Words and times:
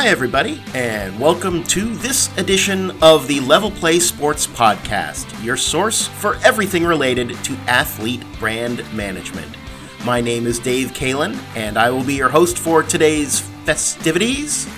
Hi, 0.00 0.06
everybody, 0.06 0.62
and 0.74 1.18
welcome 1.18 1.64
to 1.64 1.92
this 1.96 2.30
edition 2.38 2.92
of 3.02 3.26
the 3.26 3.40
Level 3.40 3.68
Play 3.68 3.98
Sports 3.98 4.46
Podcast, 4.46 5.44
your 5.44 5.56
source 5.56 6.06
for 6.06 6.36
everything 6.44 6.84
related 6.84 7.30
to 7.42 7.54
athlete 7.66 8.22
brand 8.38 8.84
management. 8.94 9.56
My 10.04 10.20
name 10.20 10.46
is 10.46 10.60
Dave 10.60 10.92
Kalen, 10.92 11.36
and 11.56 11.76
I 11.76 11.90
will 11.90 12.04
be 12.04 12.14
your 12.14 12.28
host 12.28 12.58
for 12.58 12.84
today's 12.84 13.40
festivities. 13.40 14.68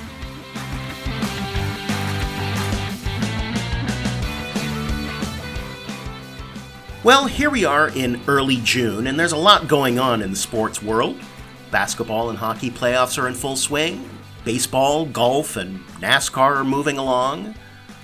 Well, 7.05 7.27
here 7.27 7.51
we 7.51 7.67
are 7.67 7.91
in 7.91 8.23
early 8.27 8.57
June, 8.65 9.07
and 9.07 9.21
there's 9.21 9.33
a 9.33 9.37
lot 9.37 9.69
going 9.69 9.99
on 9.99 10.23
in 10.23 10.31
the 10.31 10.37
sports 10.37 10.83
world. 10.83 11.21
Basketball 11.71 12.31
and 12.31 12.39
hockey 12.39 12.71
playoffs 12.71 13.23
are 13.23 13.29
in 13.29 13.35
full 13.35 13.57
swing, 13.57 14.09
Baseball, 14.45 15.07
golf, 15.07 15.57
and 15.57 15.81
NASCAR 16.01 16.57
are 16.57 16.65
moving 16.65 16.99
along. 16.99 17.55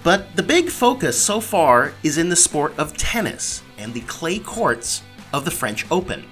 But 0.03 0.37
the 0.37 0.43
big 0.43 0.71
focus 0.71 1.21
so 1.21 1.41
far 1.41 1.93
is 2.03 2.19
in 2.19 2.29
the 2.29 2.37
sport 2.37 2.79
of 2.79 2.97
tennis 2.97 3.63
and 3.79 3.93
the 3.93 4.03
clay 4.03 4.39
courts 4.39 5.03
of 5.33 5.45
the 5.45 5.51
French 5.51 5.85
Open. 5.91 6.25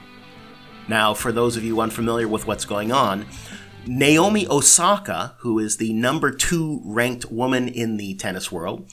Now, 0.86 1.14
for 1.14 1.32
those 1.32 1.56
of 1.56 1.64
you 1.64 1.80
unfamiliar 1.80 2.28
with 2.28 2.46
what's 2.46 2.64
going 2.64 2.92
on, 2.92 3.26
Naomi 3.86 4.46
Osaka, 4.48 5.34
who 5.40 5.58
is 5.58 5.76
the 5.76 5.92
number 5.92 6.30
two 6.30 6.80
ranked 6.84 7.30
woman 7.30 7.68
in 7.68 7.96
the 7.96 8.14
tennis 8.14 8.52
world, 8.52 8.90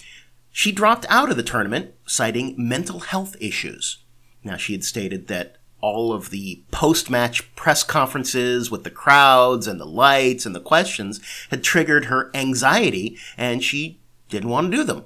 she 0.52 0.72
dropped 0.72 1.06
out 1.10 1.30
of 1.30 1.38
the 1.38 1.44
tournament 1.44 1.94
citing 2.06 2.56
mental 2.58 3.00
health 3.00 3.36
issues. 3.40 4.00
Now, 4.44 4.58
she 4.58 4.74
had 4.74 4.84
stated 4.84 5.28
that 5.28 5.58
all 5.82 6.14
of 6.14 6.30
the 6.30 6.64
post 6.72 7.10
match 7.10 7.54
press 7.56 7.84
conferences 7.84 8.72
with 8.72 8.84
the 8.84 8.90
crowds 8.92 9.68
and 9.68 9.80
the 9.80 9.86
lights 9.86 10.46
and 10.46 10.56
the 10.56 10.62
questions 10.62 11.20
had 11.50 11.64
triggered 11.64 12.06
her 12.06 12.32
anxiety 12.34 13.18
and 13.38 13.64
she 13.64 14.00
didn't 14.30 14.50
want 14.50 14.72
to 14.72 14.78
do 14.78 14.84
them. 14.84 15.06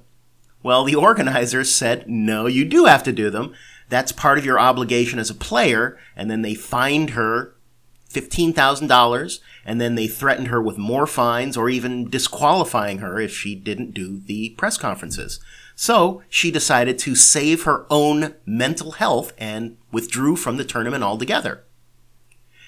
Well, 0.64 0.84
the 0.84 0.95
organizers 1.09 1.73
said, 1.73 2.09
no, 2.09 2.45
you 2.48 2.66
do 2.66 2.86
have 2.86 3.04
to 3.04 3.12
do 3.12 3.30
them. 3.30 3.54
That's 3.90 4.12
part 4.12 4.38
of 4.38 4.45
your 4.45 4.59
obligation 4.59 5.20
as 5.20 5.30
a 5.30 5.36
player. 5.36 5.98
And 6.16 6.30
then 6.30 6.42
they 6.42 6.56
fined 6.56 7.12
her 7.12 7.56
$15,000 8.10 9.39
and 9.66 9.82
then 9.82 9.95
they 9.95 10.08
threatened 10.08 10.48
her 10.48 10.62
with 10.62 10.78
more 10.78 11.06
fines 11.06 11.58
or 11.58 11.70
even 11.70 12.10
disqualifying 12.10 13.00
her 13.00 13.20
if 13.20 13.36
she 13.36 13.56
didn't 13.56 13.94
do 13.94 14.20
the 14.20 14.52
press 14.52 14.78
conferences. 14.78 15.39
So 15.76 16.23
she 16.30 16.52
decided 16.52 16.98
to 17.00 17.16
save 17.16 17.64
her 17.64 17.86
own 17.90 18.36
mental 18.45 18.94
health 18.94 19.34
and 19.38 19.78
withdrew 19.92 20.38
from 20.38 20.58
the 20.58 20.64
tournament 20.64 21.04
altogether. 21.04 21.64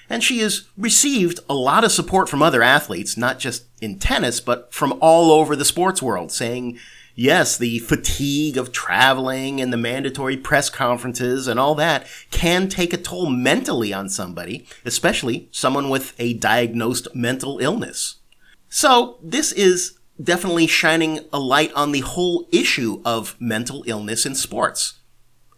And 0.10 0.24
she 0.24 0.40
has 0.40 0.68
received 0.78 1.40
a 1.50 1.54
lot 1.54 1.84
of 1.84 1.92
support 1.92 2.30
from 2.30 2.42
other 2.42 2.64
athletes, 2.64 3.18
not 3.18 3.40
just 3.40 3.66
in 3.82 4.00
tennis, 4.00 4.40
but 4.40 4.74
from 4.74 4.98
all 5.02 5.32
over 5.32 5.56
the 5.56 5.66
sports 5.66 6.02
world, 6.02 6.32
saying, 6.32 6.80
yes, 7.14 7.58
the 7.58 7.80
fatigue 7.80 8.58
of 8.58 8.72
traveling 8.72 9.60
and 9.60 9.74
the 9.74 9.78
mandatory 9.78 10.38
press 10.38 10.70
conferences 10.70 11.48
and 11.48 11.60
all 11.60 11.76
that 11.76 12.08
can 12.32 12.70
take 12.70 12.94
a 12.94 12.98
toll 12.98 13.30
mentally 13.30 13.92
on 13.92 14.08
somebody, 14.08 14.66
especially 14.86 15.50
someone 15.52 15.90
with 15.90 16.14
a 16.20 16.36
diagnosed 16.36 17.08
mental 17.14 17.60
illness. 17.60 18.18
So 18.70 19.18
this 19.22 19.52
is 19.52 19.97
definitely 20.22 20.68
shining 20.68 21.20
a 21.32 21.40
light 21.40 21.72
on 21.74 21.92
the 21.92 22.02
whole 22.02 22.48
issue 22.52 23.02
of 23.06 23.36
mental 23.40 23.84
illness 23.88 24.26
in 24.26 24.36
sports. 24.36 24.96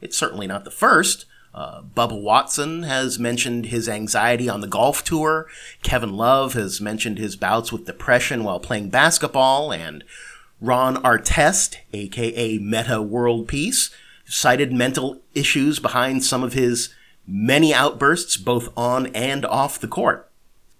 It's 0.02 0.18
certainly 0.18 0.48
not 0.48 0.66
the 0.66 0.72
first. 0.72 1.26
Uh, 1.54 1.82
Bubba 1.82 2.22
Watson 2.22 2.84
has 2.84 3.18
mentioned 3.18 3.68
his 3.68 3.90
anxiety 3.90 4.48
on 4.48 4.62
the 4.62 4.68
golf 4.68 5.04
tour. 5.04 5.48
Kevin 5.82 6.16
Love 6.16 6.54
has 6.54 6.80
mentioned 6.80 7.18
his 7.18 7.36
bouts 7.36 7.72
with 7.72 7.86
depression 7.86 8.44
while 8.44 8.60
playing 8.60 8.90
basketball. 8.90 9.74
And 9.74 10.04
Ron 10.62 10.98
Artest, 10.98 11.78
aka 11.92 12.60
Metta 12.60 13.02
World 13.02 13.48
Peace, 13.48 13.90
cited 14.26 14.72
mental 14.72 15.22
issues 15.34 15.80
behind 15.80 16.24
some 16.24 16.44
of 16.44 16.54
his 16.54 16.94
many 17.26 17.74
outbursts 17.74 18.38
both 18.38 18.70
on 18.78 19.08
and 19.08 19.46
off 19.46 19.80
the 19.80 19.88
court. 19.88 20.30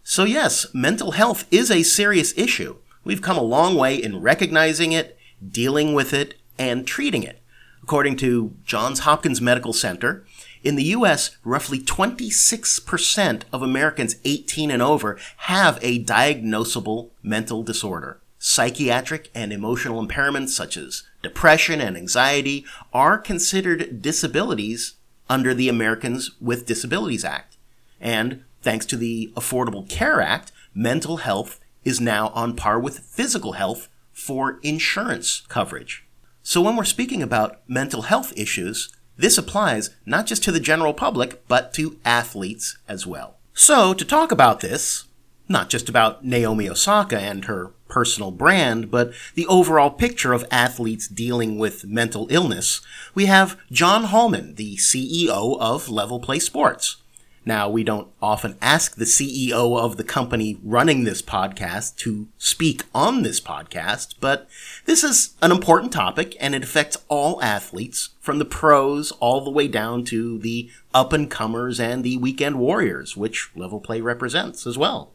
So, 0.04 0.24
yes, 0.24 0.68
mental 0.74 1.12
health 1.12 1.46
is 1.52 1.70
a 1.70 1.84
serious 1.84 2.34
issue. 2.38 2.78
We've 3.04 3.22
come 3.22 3.38
a 3.38 3.42
long 3.42 3.76
way 3.76 3.96
in 3.96 4.22
recognizing 4.22 4.92
it, 4.92 5.18
dealing 5.48 5.94
with 5.94 6.14
it, 6.14 6.36
and 6.58 6.86
treating 6.86 7.24
it. 7.24 7.42
According 7.82 8.18
to 8.18 8.56
Johns 8.66 9.00
Hopkins 9.00 9.42
Medical 9.42 9.74
Center, 9.74 10.26
in 10.64 10.76
the 10.76 10.84
US, 10.96 11.38
roughly 11.44 11.80
26% 11.80 13.44
of 13.54 13.62
Americans 13.62 14.18
18 14.26 14.70
and 14.72 14.82
over 14.82 15.18
have 15.38 15.80
a 15.82 16.04
diagnosable 16.04 17.12
mental 17.24 17.64
disorder. 17.64 18.20
Psychiatric 18.38 19.30
and 19.34 19.52
emotional 19.52 20.06
impairments 20.06 20.50
such 20.50 20.78
as 20.78 21.04
depression 21.24 21.82
and 21.82 21.98
anxiety 21.98 22.66
are 22.94 23.18
considered 23.18 24.02
disabilities 24.02 24.96
under 25.30 25.54
the 25.54 25.70
Americans 25.70 26.32
with 26.42 26.66
Disabilities 26.66 27.26
Act. 27.26 27.58
And 28.00 28.44
thanks 28.62 28.86
to 28.88 28.98
the 28.98 29.32
Affordable 29.36 29.88
Care 29.90 30.22
Act, 30.22 30.52
mental 30.74 31.18
health 31.18 31.60
is 31.84 32.02
now 32.02 32.30
on 32.30 32.56
par 32.56 32.80
with 32.80 33.00
physical 33.00 33.54
health 33.54 33.90
for 34.12 34.60
insurance 34.64 35.44
coverage. 35.48 36.06
So 36.42 36.62
when 36.62 36.76
we're 36.76 36.84
speaking 36.84 37.22
about 37.22 37.62
mental 37.68 38.04
health 38.04 38.34
issues, 38.36 38.90
this 39.18 39.38
applies 39.38 39.90
not 40.06 40.26
just 40.26 40.44
to 40.44 40.52
the 40.52 40.60
general 40.60 40.94
public, 40.94 41.48
but 41.48 41.74
to 41.74 41.98
athletes 42.06 42.78
as 42.88 43.06
well. 43.06 43.38
So 43.54 43.94
to 43.94 44.06
talk 44.06 44.32
about 44.32 44.62
this, 44.62 45.06
not 45.50 45.70
just 45.70 45.90
about 45.90 46.24
Naomi 46.24 46.70
Osaka 46.70 47.20
and 47.20 47.46
her 47.46 47.72
personal 47.90 48.32
brand, 48.32 48.90
but 48.90 49.12
the 49.36 49.48
overall 49.48 49.90
picture 49.90 50.32
of 50.32 50.46
athletes 50.52 51.08
dealing 51.08 51.58
with 51.58 51.86
mental 51.86 52.28
illness, 52.30 52.82
we 53.14 53.26
have 53.26 53.58
John 53.72 54.06
Hallman, 54.06 54.56
the 54.56 54.78
CEO 54.78 55.60
of 55.60 55.90
Level 55.90 56.20
Play 56.20 56.40
Sports. 56.40 56.98
Now, 57.46 57.70
we 57.70 57.84
don't 57.84 58.10
often 58.22 58.58
ask 58.62 58.96
the 58.96 59.06
CEO 59.06 59.80
of 59.80 59.98
the 59.98 60.04
company 60.04 60.60
running 60.64 61.04
this 61.04 61.22
podcast 61.22 61.96
to 61.98 62.28
speak 62.38 62.84
on 62.94 63.22
this 63.22 63.40
podcast, 63.40 64.16
but 64.20 64.48
this 64.86 65.04
is 65.04 65.36
an 65.42 65.52
important 65.52 65.94
topic 65.94 66.36
and 66.40 66.54
it 66.54 66.64
affects 66.64 66.98
all 67.08 67.42
athletes 67.42 68.10
from 68.20 68.40
the 68.40 68.46
pros 68.46 69.12
all 69.14 69.44
the 69.44 69.52
way 69.52 69.68
down 69.68 70.04
to 70.06 70.38
the 70.40 70.70
up 70.94 71.14
and 71.14 71.32
comers 71.32 71.80
and 71.80 72.04
the 72.04 72.18
weekend 72.18 72.60
warriors, 72.60 73.16
which 73.16 73.52
Level 73.56 73.80
Play 73.80 74.02
represents 74.02 74.68
as 74.68 74.78
well. 74.78 75.14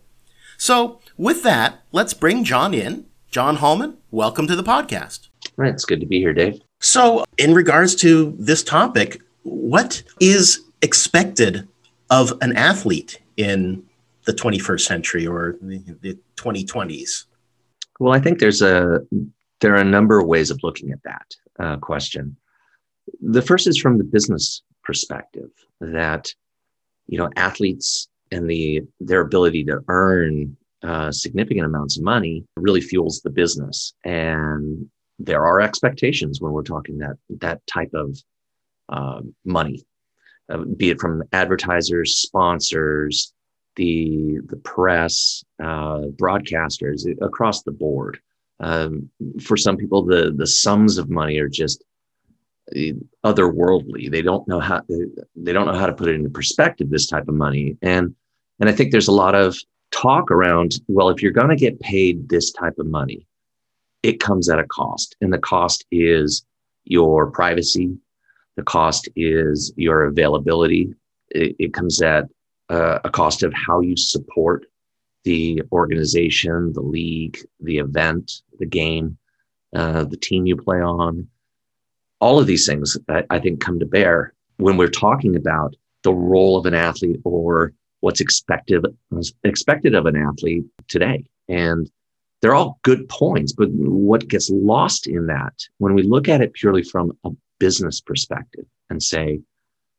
So, 0.56 1.00
with 1.16 1.42
that, 1.42 1.82
let's 1.92 2.14
bring 2.14 2.44
John 2.44 2.72
in. 2.72 3.06
John 3.30 3.56
Hallman, 3.56 3.98
welcome 4.10 4.46
to 4.46 4.56
the 4.56 4.62
podcast. 4.62 5.28
Right, 5.56 5.74
it's 5.74 5.84
good 5.84 6.00
to 6.00 6.06
be 6.06 6.20
here, 6.20 6.32
Dave. 6.32 6.60
So, 6.80 7.24
in 7.36 7.52
regards 7.52 7.94
to 7.96 8.34
this 8.38 8.62
topic, 8.62 9.20
what 9.42 10.02
is 10.20 10.62
expected 10.82 11.66
of 12.10 12.32
an 12.40 12.56
athlete 12.56 13.20
in 13.36 13.84
the 14.24 14.32
21st 14.32 14.80
century 14.80 15.26
or 15.26 15.56
the, 15.60 15.78
the 16.00 16.18
2020s? 16.36 17.24
Well, 18.00 18.12
I 18.12 18.20
think 18.20 18.38
there's 18.38 18.62
a 18.62 19.00
there 19.60 19.74
are 19.74 19.80
a 19.80 19.84
number 19.84 20.18
of 20.18 20.26
ways 20.26 20.50
of 20.50 20.60
looking 20.62 20.90
at 20.90 21.02
that 21.04 21.34
uh, 21.58 21.76
question. 21.76 22.36
The 23.20 23.42
first 23.42 23.66
is 23.66 23.78
from 23.78 23.98
the 23.98 24.04
business 24.04 24.62
perspective 24.82 25.50
that 25.80 26.32
you 27.06 27.18
know 27.18 27.30
athletes 27.36 28.08
and 28.30 28.50
the 28.50 28.82
their 29.00 29.20
ability 29.20 29.64
to 29.64 29.80
earn 29.88 30.56
uh, 30.82 31.12
significant 31.12 31.66
amounts 31.66 31.96
of 31.96 32.04
money 32.04 32.44
really 32.56 32.80
fuels 32.80 33.20
the 33.20 33.30
business, 33.30 33.94
and 34.04 34.88
there 35.18 35.46
are 35.46 35.60
expectations 35.60 36.40
when 36.40 36.52
we're 36.52 36.62
talking 36.62 36.98
that 36.98 37.16
that 37.28 37.64
type 37.66 37.94
of 37.94 38.18
uh, 38.88 39.20
money 39.44 39.84
uh, 40.48 40.58
be 40.76 40.90
it 40.90 41.00
from 41.00 41.22
advertisers, 41.32 42.18
sponsors, 42.18 43.32
the 43.76 44.38
the 44.46 44.56
press, 44.56 45.44
uh, 45.62 46.02
broadcasters 46.16 47.06
across 47.22 47.62
the 47.62 47.72
board. 47.72 48.20
Um, 48.60 49.10
for 49.42 49.56
some 49.56 49.76
people, 49.76 50.04
the 50.04 50.32
the 50.36 50.46
sums 50.46 50.98
of 50.98 51.10
money 51.10 51.38
are 51.38 51.48
just 51.48 51.84
uh, 52.76 52.92
otherworldly. 53.24 54.10
They 54.10 54.22
don't 54.22 54.46
know 54.46 54.60
how 54.60 54.82
they 54.88 55.52
don't 55.52 55.66
know 55.66 55.78
how 55.78 55.86
to 55.86 55.92
put 55.92 56.08
it 56.08 56.14
into 56.14 56.30
perspective. 56.30 56.90
This 56.90 57.06
type 57.06 57.28
of 57.28 57.34
money, 57.34 57.76
and 57.82 58.14
and 58.60 58.68
I 58.68 58.72
think 58.72 58.92
there's 58.92 59.08
a 59.08 59.12
lot 59.12 59.34
of 59.34 59.56
talk 59.90 60.30
around. 60.30 60.80
Well, 60.88 61.08
if 61.08 61.22
you're 61.22 61.32
going 61.32 61.48
to 61.48 61.56
get 61.56 61.80
paid 61.80 62.28
this 62.28 62.52
type 62.52 62.78
of 62.78 62.86
money, 62.86 63.26
it 64.02 64.20
comes 64.20 64.48
at 64.48 64.58
a 64.58 64.66
cost, 64.66 65.16
and 65.20 65.32
the 65.32 65.38
cost 65.38 65.84
is 65.90 66.44
your 66.84 67.30
privacy, 67.30 67.96
the 68.56 68.62
cost 68.62 69.08
is 69.16 69.72
your 69.76 70.04
availability. 70.04 70.94
It, 71.30 71.56
it 71.58 71.74
comes 71.74 72.00
at 72.02 72.26
uh, 72.70 73.00
a 73.04 73.10
cost 73.10 73.42
of 73.42 73.52
how 73.52 73.80
you 73.80 73.96
support 73.96 74.66
the 75.24 75.62
organization, 75.72 76.72
the 76.72 76.82
league, 76.82 77.38
the 77.60 77.78
event, 77.78 78.42
the 78.58 78.66
game, 78.66 79.16
uh, 79.74 80.04
the 80.04 80.16
team 80.16 80.46
you 80.46 80.56
play 80.56 80.80
on. 80.80 81.26
All 82.20 82.38
of 82.38 82.46
these 82.46 82.66
things, 82.66 82.96
I, 83.08 83.24
I 83.30 83.38
think, 83.38 83.60
come 83.60 83.78
to 83.80 83.86
bear 83.86 84.34
when 84.58 84.76
we're 84.76 84.88
talking 84.88 85.36
about 85.36 85.74
the 86.02 86.14
role 86.14 86.56
of 86.56 86.66
an 86.66 86.74
athlete 86.74 87.20
or 87.24 87.72
what's 88.00 88.20
expected 88.20 88.84
expected 89.42 89.94
of 89.94 90.06
an 90.06 90.16
athlete 90.16 90.64
today. 90.88 91.24
And 91.48 91.90
they're 92.40 92.54
all 92.54 92.78
good 92.82 93.08
points, 93.08 93.52
but 93.52 93.70
what 93.70 94.28
gets 94.28 94.50
lost 94.50 95.06
in 95.06 95.26
that 95.26 95.54
when 95.78 95.94
we 95.94 96.02
look 96.02 96.28
at 96.28 96.42
it 96.42 96.52
purely 96.52 96.82
from 96.82 97.16
a 97.24 97.30
business 97.58 98.00
perspective 98.00 98.64
and 98.90 99.02
say, 99.02 99.40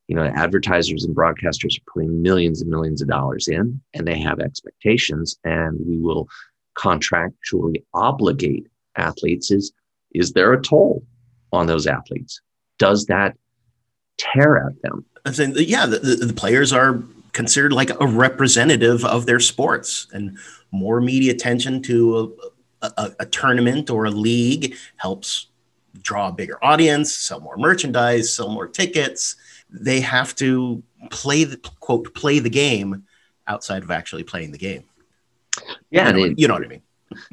you 0.07 0.15
know, 0.15 0.23
advertisers 0.23 1.03
and 1.03 1.15
broadcasters 1.15 1.77
are 1.77 1.91
putting 1.91 2.21
millions 2.21 2.61
and 2.61 2.69
millions 2.69 3.01
of 3.01 3.07
dollars 3.07 3.47
in 3.47 3.81
and 3.93 4.07
they 4.07 4.19
have 4.19 4.39
expectations 4.39 5.37
and 5.43 5.79
we 5.85 5.97
will 5.97 6.27
contractually 6.77 7.83
obligate 7.93 8.67
athletes 8.97 9.51
is 9.51 9.71
is 10.13 10.33
there 10.33 10.53
a 10.53 10.61
toll 10.61 11.03
on 11.51 11.67
those 11.67 11.87
athletes? 11.87 12.39
Does 12.77 13.05
that 13.05 13.35
tear 14.17 14.57
at 14.67 14.81
them? 14.81 15.05
I'm 15.25 15.33
saying, 15.33 15.55
yeah 15.57 15.85
the, 15.85 15.99
the, 15.99 16.25
the 16.27 16.33
players 16.33 16.71
are 16.71 17.01
considered 17.33 17.73
like 17.73 17.89
a 17.99 18.07
representative 18.07 19.03
of 19.03 19.25
their 19.25 19.39
sports 19.39 20.07
and 20.13 20.37
more 20.71 21.01
media 21.01 21.33
attention 21.33 21.81
to 21.83 22.35
a, 22.81 22.87
a, 22.97 23.11
a 23.21 23.25
tournament 23.25 23.89
or 23.89 24.05
a 24.05 24.11
league 24.11 24.75
helps 24.97 25.47
draw 26.01 26.29
a 26.29 26.31
bigger 26.31 26.63
audience 26.63 27.13
sell 27.13 27.39
more 27.39 27.57
merchandise 27.57 28.33
sell 28.33 28.49
more 28.49 28.67
tickets 28.67 29.35
they 29.69 29.99
have 29.99 30.35
to 30.35 30.81
play 31.09 31.43
the 31.43 31.57
quote 31.79 32.13
play 32.13 32.39
the 32.39 32.49
game 32.49 33.03
outside 33.47 33.83
of 33.83 33.91
actually 33.91 34.23
playing 34.23 34.51
the 34.51 34.57
game. 34.57 34.83
Yeah, 35.89 36.09
you 36.09 36.13
know, 36.13 36.23
it, 36.25 36.39
you 36.39 36.47
know 36.47 36.53
what 36.55 36.65
I 36.65 36.67
mean. 36.67 36.81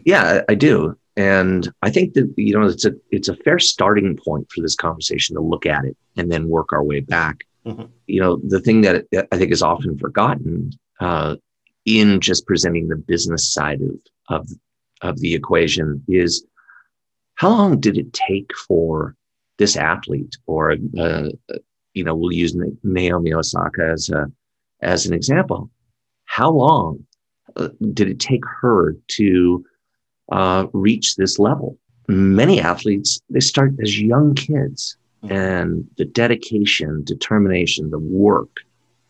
Yeah, 0.04 0.42
I 0.48 0.54
do, 0.54 0.96
and 1.16 1.72
I 1.82 1.90
think 1.90 2.14
that 2.14 2.32
you 2.36 2.58
know 2.58 2.66
it's 2.66 2.84
a 2.84 2.92
it's 3.10 3.28
a 3.28 3.36
fair 3.36 3.58
starting 3.58 4.16
point 4.16 4.50
for 4.50 4.60
this 4.60 4.76
conversation 4.76 5.34
to 5.36 5.42
look 5.42 5.66
at 5.66 5.84
it 5.84 5.96
and 6.16 6.30
then 6.30 6.48
work 6.48 6.72
our 6.72 6.82
way 6.82 7.00
back. 7.00 7.44
Mm-hmm. 7.66 7.84
You 8.06 8.20
know, 8.20 8.40
the 8.44 8.60
thing 8.60 8.82
that 8.82 9.06
I 9.32 9.36
think 9.36 9.52
is 9.52 9.62
often 9.62 9.98
forgotten 9.98 10.72
uh, 11.00 11.36
in 11.84 12.20
just 12.20 12.46
presenting 12.46 12.88
the 12.88 12.96
business 12.96 13.52
side 13.52 13.80
of 13.80 13.96
of 14.28 14.48
of 15.00 15.20
the 15.20 15.34
equation 15.34 16.02
is 16.08 16.44
how 17.42 17.48
long 17.48 17.80
did 17.80 17.98
it 17.98 18.12
take 18.12 18.52
for 18.68 19.16
this 19.58 19.76
athlete 19.76 20.36
or 20.46 20.76
a, 20.96 21.28
you 21.92 22.04
know, 22.04 22.14
we'll 22.14 22.30
use 22.30 22.56
Naomi 22.84 23.34
Osaka 23.34 23.90
as 23.90 24.10
a 24.10 24.30
as 24.80 25.06
an 25.06 25.12
example. 25.12 25.68
How 26.26 26.50
long 26.50 27.04
uh, 27.56 27.70
did 27.94 28.08
it 28.08 28.20
take 28.20 28.44
her 28.60 28.96
to 29.18 29.64
uh, 30.30 30.66
reach 30.72 31.16
this 31.16 31.40
level? 31.40 31.76
Many 32.06 32.60
athletes 32.60 33.20
they 33.28 33.40
start 33.40 33.74
as 33.82 34.00
young 34.00 34.36
kids, 34.36 34.96
mm-hmm. 35.24 35.34
and 35.34 35.84
the 35.96 36.04
dedication, 36.04 37.02
determination, 37.02 37.90
the 37.90 37.98
work 37.98 38.54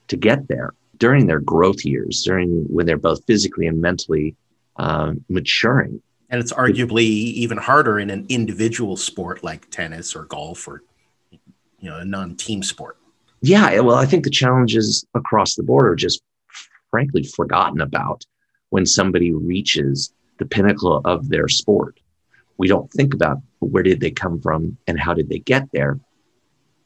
to 0.09 0.17
get 0.17 0.49
there 0.49 0.73
during 0.97 1.27
their 1.27 1.41
growth 1.41 1.85
years, 1.85 2.23
during 2.23 2.65
when 2.75 2.87
they're 2.87 2.97
both 2.97 3.27
physically 3.27 3.67
and 3.67 3.79
mentally 3.83 4.35
uh, 4.77 5.13
maturing. 5.29 6.01
And 6.33 6.41
it's 6.41 6.53
arguably 6.53 7.03
even 7.03 7.59
harder 7.59 8.01
in 8.01 8.09
an 8.09 8.25
individual 8.31 8.97
sport 8.97 9.45
like 9.45 9.71
tennis 9.71 10.17
or 10.17 10.25
golf 10.25 10.67
or 10.67 10.83
you 11.31 11.91
know 11.91 11.99
a 11.99 12.05
non-team 12.07 12.63
sport. 12.63 12.97
Yeah 13.43 13.81
well 13.81 13.97
i 13.97 14.07
think 14.07 14.25
the 14.25 14.31
challenges 14.31 15.05
across 15.15 15.55
the 15.55 15.63
board 15.63 15.87
are 15.87 15.95
just 15.95 16.23
frankly 16.91 17.23
forgotten 17.23 17.83
about 17.83 18.25
when 18.71 18.87
somebody 18.87 19.33
reaches 19.33 20.15
the 20.39 20.47
pinnacle 20.47 21.03
of 21.05 21.29
their 21.29 21.49
sport. 21.49 22.01
We 22.57 22.67
don't 22.67 22.91
think 22.93 23.13
about 23.13 23.39
where 23.59 23.83
did 23.83 24.01
they 24.01 24.11
come 24.11 24.41
from 24.41 24.79
and 24.87 24.99
how 24.99 25.13
did 25.13 25.29
they 25.29 25.41
get 25.41 25.69
there. 25.73 26.01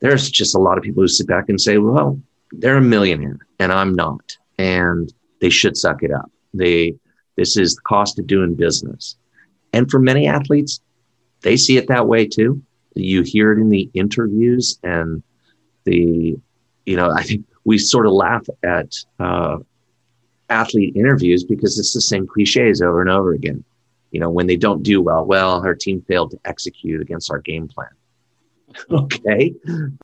There's 0.01 0.29
just 0.31 0.57
a 0.57 0.61
lot 0.61 0.79
of 0.79 0.85
people 0.85 1.03
who 1.03 1.09
sit 1.09 1.29
back 1.29 1.49
and 1.49 1.61
say 1.61 1.79
well 1.79 2.21
they're 2.51 2.79
a 2.79 2.83
millionaire 2.83 3.39
and 3.61 3.73
i'm 3.73 3.95
not 3.95 4.37
and 4.59 5.13
they 5.41 5.51
should 5.51 5.77
suck 5.77 6.03
it 6.03 6.11
up. 6.11 6.33
They 6.53 6.97
this 7.37 7.57
is 7.57 7.77
the 7.77 7.83
cost 7.83 8.19
of 8.19 8.27
doing 8.27 8.55
business 8.55 9.17
and 9.77 9.91
for 9.91 9.99
many 9.99 10.27
athletes 10.27 10.81
they 11.43 11.57
see 11.57 11.77
it 11.77 11.89
that 11.89 12.09
way 12.09 12.27
too 12.27 12.63
you 12.97 13.23
hear 13.23 13.53
it 13.53 13.61
in 13.61 13.69
the 13.69 13.91
interviews 13.95 14.79
and 14.83 15.23
the, 15.85 16.39
you 16.85 16.97
know, 16.97 17.11
I 17.11 17.23
think 17.23 17.47
we 17.65 17.79
sort 17.79 18.07
of 18.07 18.13
laugh 18.13 18.47
at 18.63 18.95
uh, 19.19 19.59
athlete 20.49 20.97
interviews 20.97 21.45
because 21.45 21.79
it's 21.79 21.93
the 21.93 22.01
same 22.01 22.27
cliches 22.27 22.83
over 22.83 23.01
and 23.01 23.11
over 23.11 23.33
again. 23.33 23.65
You 24.11 24.21
know, 24.21 24.31
when 24.31 24.47
they 24.47 24.57
don't 24.57 24.83
do 24.83 25.03
well, 25.03 25.25
well, 25.25 25.65
our 25.65 25.75
team 25.75 26.03
failed 26.03 26.31
to 26.31 26.41
execute 26.45 27.01
against 27.01 27.31
our 27.31 27.39
game 27.39 27.69
plan. 27.69 27.89
okay. 28.91 29.55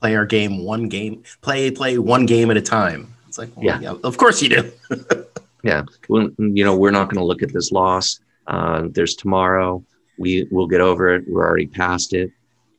Play 0.01 0.17
our 0.17 0.27
game 0.27 0.65
one 0.65 0.89
game, 0.89 1.23
play, 1.41 1.71
play 1.71 1.99
one 1.99 2.27
game 2.27 2.51
at 2.51 2.57
a 2.57 2.63
time. 2.63 3.15
It's 3.29 3.39
like, 3.39 3.57
well, 3.57 3.65
yeah. 3.65 3.81
yeah, 3.81 3.95
of 4.05 4.17
course 4.19 4.43
you 4.43 4.49
do. 4.49 4.73
yeah. 5.65 5.83
Well, 6.09 6.31
you 6.39 6.65
know, 6.65 6.77
we're 6.77 6.91
not 6.91 7.05
going 7.05 7.19
to 7.19 7.25
look 7.25 7.43
at 7.43 7.53
this 7.53 7.73
loss. 7.73 8.21
Uh, 8.47 8.89
there's 8.91 9.15
tomorrow. 9.15 9.85
We 10.19 10.47
will 10.51 10.67
get 10.67 10.81
over 10.81 11.15
it. 11.15 11.25
We're 11.29 11.47
already 11.47 11.67
past 11.67 12.13
it. 12.13 12.31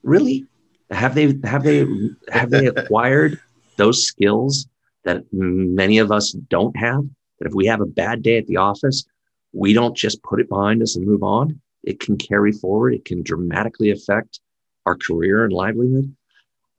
Really? 0.04 0.46
Have 0.92 1.16
they 1.16 1.36
have 1.44 1.64
they 1.64 1.86
have 2.30 2.50
they 2.50 2.68
acquired 2.76 3.40
those 3.78 4.06
skills 4.06 4.68
that 5.04 5.24
many 5.32 5.98
of 5.98 6.12
us 6.12 6.32
don't 6.32 6.76
have? 6.78 7.04
That 7.40 7.48
if 7.48 7.54
we 7.54 7.66
have 7.66 7.82
a 7.82 7.86
bad 7.86 8.22
day 8.22 8.38
at 8.38 8.48
the 8.48 8.58
office 8.58 9.06
we 9.54 9.74
don't 9.74 9.96
just 9.96 10.22
put 10.24 10.42
it 10.42 10.50
behind 10.50 10.82
us 10.82 10.96
and 10.96 11.06
move 11.06 11.24
on? 11.24 11.62
It 11.84 12.00
can 12.00 12.18
carry 12.18 12.52
forward. 12.52 12.94
It 12.94 13.06
can 13.06 13.22
dramatically 13.22 13.92
affect 13.92 14.40
our 14.86 14.98
career 14.98 15.46
and 15.46 15.54
livelihood. 15.54 16.14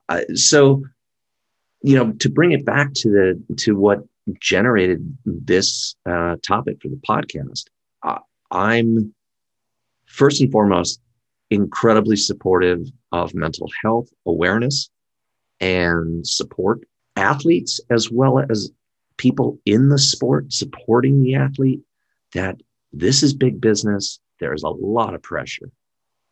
Uh, 0.09 0.21
so 0.35 0.83
you 1.81 1.95
know 1.95 2.11
to 2.13 2.29
bring 2.29 2.51
it 2.51 2.65
back 2.65 2.93
to 2.93 3.09
the 3.09 3.55
to 3.57 3.75
what 3.75 3.99
generated 4.39 5.17
this 5.25 5.95
uh, 6.05 6.35
topic 6.45 6.81
for 6.81 6.89
the 6.89 7.01
podcast 7.07 7.65
i'm 8.55 9.13
first 10.05 10.41
and 10.41 10.51
foremost 10.51 10.99
incredibly 11.51 12.15
supportive 12.15 12.87
of 13.11 13.35
mental 13.35 13.69
health 13.83 14.09
awareness 14.25 14.89
and 15.59 16.25
support 16.25 16.81
athletes 17.15 17.79
as 17.89 18.09
well 18.11 18.39
as 18.49 18.71
people 19.17 19.59
in 19.65 19.89
the 19.89 19.97
sport 19.97 20.51
supporting 20.51 21.21
the 21.21 21.35
athlete 21.35 21.81
that 22.33 22.57
this 22.91 23.23
is 23.23 23.33
big 23.33 23.61
business. 23.61 24.19
There 24.39 24.53
is 24.53 24.63
a 24.63 24.69
lot 24.69 25.13
of 25.13 25.21
pressure 25.21 25.71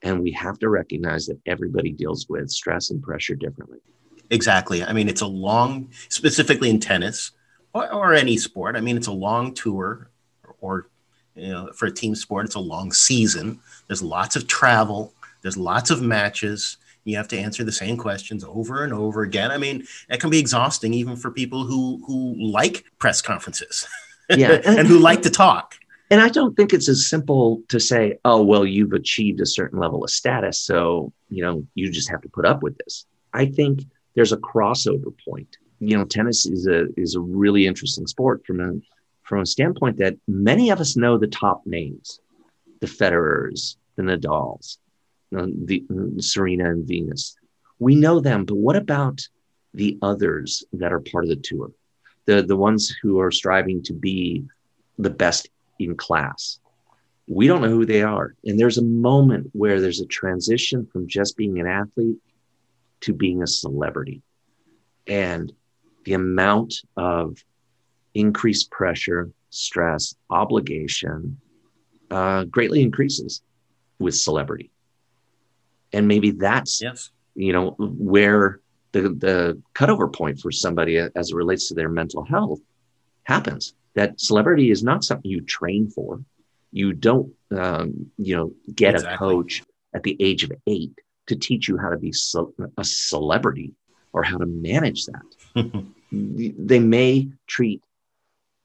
and 0.02 0.22
we 0.22 0.32
have 0.32 0.60
to 0.60 0.70
recognize 0.70 1.26
that 1.28 1.40
everybody 1.46 1.92
deals 1.92 2.28
with 2.28 2.50
stress 2.50 2.90
and 2.90 3.02
pressure 3.02 3.36
differently. 3.36 3.80
Exactly. 4.30 4.84
I 4.84 4.94
mean 4.94 5.08
it's 5.08 5.22
a 5.22 5.28
long 5.28 5.90
specifically 6.10 6.70
in 6.70 6.80
tennis 6.80 7.32
or, 7.74 7.92
or 7.92 8.14
any 8.14 8.38
sport. 8.38 8.76
I 8.76 8.82
mean 8.82 8.98
it's 8.98 9.08
a 9.08 9.14
long 9.14 9.54
tour 9.54 10.10
or 10.60 10.90
you 11.36 11.50
know 11.50 11.72
for 11.74 11.88
a 11.88 11.92
team 11.92 12.16
sport 12.16 12.46
it's 12.46 12.56
a 12.56 12.60
long 12.60 12.92
season 12.92 13.60
there's 13.88 14.04
lots 14.04 14.36
of 14.36 14.48
travel 14.48 15.14
there's 15.44 15.58
lots 15.58 15.92
of 15.92 16.02
matches. 16.02 16.78
You 17.04 17.18
have 17.18 17.28
to 17.28 17.38
answer 17.38 17.64
the 17.64 17.72
same 17.72 17.98
questions 17.98 18.44
over 18.44 18.84
and 18.84 18.94
over 18.94 19.22
again. 19.22 19.52
I 19.52 19.58
mean, 19.58 19.86
it 20.10 20.20
can 20.20 20.30
be 20.30 20.40
exhausting 20.40 20.94
even 20.94 21.16
for 21.16 21.30
people 21.30 21.66
who 21.66 22.02
who 22.08 22.34
like 22.40 22.86
press 22.98 23.22
conferences. 23.22 23.88
Yeah, 24.30 24.54
and, 24.54 24.80
and 24.80 24.88
who 24.88 25.00
like 25.00 25.22
to 25.24 25.30
talk. 25.30 25.76
And 26.10 26.22
I 26.22 26.30
don't 26.30 26.56
think 26.56 26.74
it's 26.74 26.88
as 26.88 27.10
simple 27.10 27.62
to 27.68 27.78
say, 27.78 28.18
"Oh, 28.24 28.42
well, 28.42 28.66
you've 28.66 28.94
achieved 28.94 29.42
a 29.42 29.46
certain 29.46 29.80
level 29.80 30.02
of 30.02 30.10
status, 30.10 30.62
so 30.62 31.12
you 31.30 31.44
know 31.44 31.68
you 31.76 31.92
just 31.92 32.10
have 32.10 32.22
to 32.22 32.30
put 32.30 32.46
up 32.46 32.64
with 32.64 32.78
this." 32.78 33.06
I 33.34 33.48
think 33.48 33.82
there's 34.16 34.32
a 34.32 34.38
crossover 34.38 35.14
point. 35.28 35.58
You 35.82 35.98
know, 35.98 36.06
tennis 36.06 36.46
is 36.46 36.68
a 36.68 36.88
is 36.96 37.16
a 37.16 37.20
really 37.20 37.68
interesting 37.68 38.08
sport 38.08 38.46
from 38.46 38.62
a 38.62 38.72
from 39.24 39.42
a 39.42 39.46
standpoint 39.46 39.98
that 39.98 40.18
many 40.28 40.70
of 40.70 40.80
us 40.80 40.96
know 40.96 41.18
the 41.18 41.28
top 41.28 41.66
names, 41.66 42.20
the 42.82 42.88
Federers, 42.88 43.78
the 43.96 44.04
Nadals, 44.04 44.78
the 45.32 45.84
Serena 46.20 46.70
and 46.70 46.88
Venus. 46.88 47.36
We 47.80 47.96
know 47.96 48.20
them, 48.20 48.46
but 48.46 48.56
what 48.56 48.76
about 48.76 49.28
the 49.74 49.98
others 50.02 50.64
that 50.74 50.94
are 50.94 51.00
part 51.00 51.24
of 51.24 51.30
the 51.30 51.36
tour? 51.38 51.72
The 52.26 52.44
the 52.44 52.56
ones 52.56 52.94
who 53.02 53.20
are 53.20 53.32
striving 53.32 53.84
to 53.84 53.94
be 53.94 54.46
the 54.98 55.10
best 55.10 55.50
in 55.80 55.96
class. 55.96 56.60
We 57.28 57.48
don't 57.48 57.62
know 57.62 57.70
who 57.70 57.86
they 57.86 58.04
are. 58.04 58.36
And 58.46 58.60
there's 58.60 58.78
a 58.78 58.84
moment 58.84 59.50
where 59.54 59.80
there's 59.80 60.02
a 60.02 60.06
transition 60.06 60.86
from 60.86 61.08
just 61.08 61.38
being 61.38 61.60
an 61.60 61.68
athlete 61.68 62.18
to 63.02 63.14
being 63.14 63.42
a 63.42 63.48
celebrity. 63.48 64.22
And 65.08 65.52
the 66.04 66.14
amount 66.14 66.76
of 66.98 67.44
increased 68.14 68.72
pressure, 68.72 69.32
stress, 69.50 70.16
obligation 70.30 71.38
uh, 72.12 72.44
greatly 72.46 72.82
increases 72.82 73.42
with 74.00 74.16
celebrity. 74.16 74.72
And 75.92 76.08
maybe 76.08 76.32
that's 76.32 76.82
yes. 76.82 77.12
you 77.36 77.54
know 77.54 77.76
where 77.80 78.60
the 78.92 79.02
the 79.02 79.62
cutover 79.74 80.12
point 80.12 80.40
for 80.40 80.52
somebody 80.52 80.98
as 80.98 81.32
it 81.32 81.36
relates 81.36 81.68
to 81.68 81.74
their 81.74 81.90
mental 81.90 82.24
health 82.24 82.60
happens. 83.24 83.74
That 83.96 84.20
celebrity 84.20 84.72
is 84.72 84.84
not 84.84 85.04
something 85.04 85.30
you 85.30 85.42
train 85.42 85.90
for. 85.90 86.24
You 86.72 86.94
don't 86.94 87.32
um, 87.52 88.12
you 88.18 88.36
know 88.36 88.54
get 88.74 88.96
exactly. 88.96 89.14
a 89.14 89.18
coach 89.18 89.64
at 89.94 90.04
the 90.04 90.18
age 90.20 90.44
of 90.44 90.52
eight 90.68 90.94
to 91.28 91.36
teach 91.36 91.68
you 91.68 91.78
how 91.78 91.90
to 91.90 91.98
be 91.98 92.14
a 92.78 92.84
celebrity 92.84 93.74
or 94.12 94.24
how 94.24 94.38
to 94.38 94.46
manage 94.46 95.06
that. 95.06 95.86
They 96.16 96.78
may 96.78 97.30
treat 97.48 97.82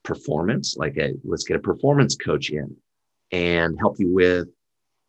performance 0.09 0.75
like 0.75 0.97
a 0.97 1.13
let's 1.23 1.43
get 1.43 1.57
a 1.57 1.67
performance 1.71 2.15
coach 2.15 2.49
in 2.49 2.75
and 3.31 3.77
help 3.79 3.95
you 3.99 4.11
with, 4.11 4.47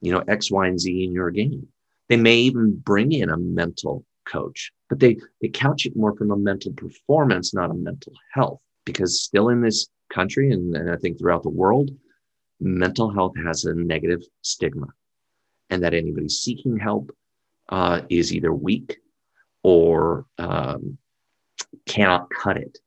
you 0.02 0.12
know, 0.12 0.22
X, 0.28 0.50
Y, 0.50 0.66
and 0.66 0.78
Z 0.78 1.04
in 1.04 1.12
your 1.12 1.30
game. 1.30 1.66
They 2.08 2.18
may 2.18 2.36
even 2.36 2.76
bring 2.76 3.12
in 3.12 3.30
a 3.30 3.36
mental 3.38 4.04
coach, 4.26 4.72
but 4.88 4.98
they, 4.98 5.16
they 5.40 5.48
couch 5.48 5.86
it 5.86 5.96
more 5.96 6.14
from 6.16 6.30
a 6.30 6.36
mental 6.36 6.72
performance, 6.72 7.54
not 7.54 7.70
a 7.70 7.74
mental 7.74 8.12
health, 8.34 8.60
because 8.84 9.22
still 9.22 9.48
in 9.48 9.62
this 9.62 9.88
country 10.12 10.52
and, 10.52 10.76
and 10.76 10.90
I 10.90 10.96
think 10.96 11.18
throughout 11.18 11.44
the 11.44 11.48
world, 11.62 11.90
mental 12.60 13.10
health 13.10 13.34
has 13.42 13.64
a 13.64 13.74
negative 13.74 14.22
stigma 14.42 14.88
and 15.70 15.82
that 15.82 15.94
anybody 15.94 16.28
seeking 16.28 16.76
help 16.78 17.10
uh, 17.70 18.02
is 18.10 18.34
either 18.34 18.52
weak 18.52 18.98
or 19.62 20.26
um, 20.38 20.98
cannot 21.86 22.28
cut 22.30 22.56
it. 22.58 22.78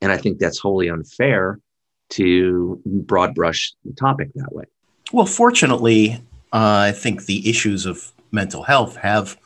And 0.00 0.12
I 0.12 0.16
think 0.16 0.38
that's 0.38 0.58
wholly 0.58 0.88
unfair 0.88 1.60
to 2.10 2.80
broad 2.84 3.34
brush 3.34 3.72
the 3.84 3.92
topic 3.94 4.30
that 4.34 4.52
way. 4.52 4.64
Well, 5.12 5.26
fortunately, 5.26 6.22
uh, 6.52 6.88
I 6.88 6.92
think 6.92 7.24
the 7.24 7.48
issues 7.48 7.86
of 7.86 8.12
mental 8.30 8.62
health 8.62 8.96
have 8.96 9.38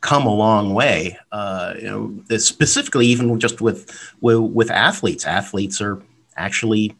come 0.00 0.26
a 0.26 0.34
long 0.34 0.74
way. 0.74 1.18
Uh, 1.32 1.74
you 1.76 1.84
know, 1.84 2.38
specifically, 2.38 3.06
even 3.06 3.38
just 3.38 3.60
with, 3.60 4.12
with, 4.20 4.40
with 4.40 4.70
athletes, 4.70 5.26
athletes 5.26 5.80
are 5.80 6.02
actually 6.36 6.96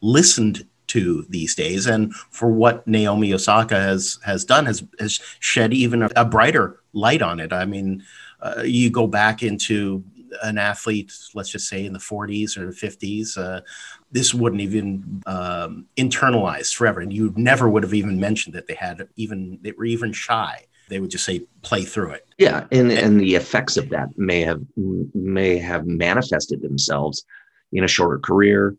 listened 0.00 0.66
to 0.90 1.24
these 1.28 1.54
days, 1.54 1.86
and 1.86 2.12
for 2.14 2.50
what 2.50 2.84
Naomi 2.86 3.32
Osaka 3.32 3.76
has 3.76 4.18
has 4.24 4.44
done 4.44 4.66
has 4.66 4.82
has 4.98 5.20
shed 5.38 5.72
even 5.72 6.02
a, 6.02 6.10
a 6.16 6.24
brighter 6.24 6.80
light 6.92 7.22
on 7.22 7.38
it. 7.38 7.52
I 7.52 7.64
mean, 7.64 8.02
uh, 8.40 8.62
you 8.64 8.90
go 8.90 9.06
back 9.06 9.40
into 9.42 10.02
an 10.42 10.58
athlete, 10.58 11.12
let's 11.34 11.50
just 11.50 11.68
say 11.68 11.84
in 11.84 11.92
the 11.92 11.98
40s 11.98 12.56
or 12.56 12.66
the 12.66 12.72
50s, 12.72 13.36
uh, 13.36 13.60
this 14.12 14.34
wouldn't 14.34 14.62
even 14.62 15.22
um, 15.26 15.86
internalize 15.96 16.74
forever, 16.74 17.00
and 17.00 17.12
you 17.12 17.32
never 17.36 17.68
would 17.68 17.82
have 17.82 17.94
even 17.94 18.18
mentioned 18.18 18.54
that 18.54 18.66
they 18.66 18.74
had 18.74 19.08
even 19.16 19.58
they 19.62 19.72
were 19.72 19.84
even 19.84 20.12
shy. 20.12 20.64
They 20.88 20.98
would 20.98 21.10
just 21.10 21.24
say, 21.24 21.46
"Play 21.62 21.84
through 21.84 22.12
it." 22.12 22.26
Yeah, 22.38 22.66
and 22.72 22.90
and 22.90 23.20
the 23.20 23.36
effects 23.36 23.76
of 23.76 23.88
that 23.90 24.08
may 24.16 24.40
have 24.40 24.60
may 25.14 25.58
have 25.58 25.86
manifested 25.86 26.62
themselves 26.62 27.24
in 27.72 27.84
a 27.84 27.88
shorter 27.88 28.18
career, 28.18 28.76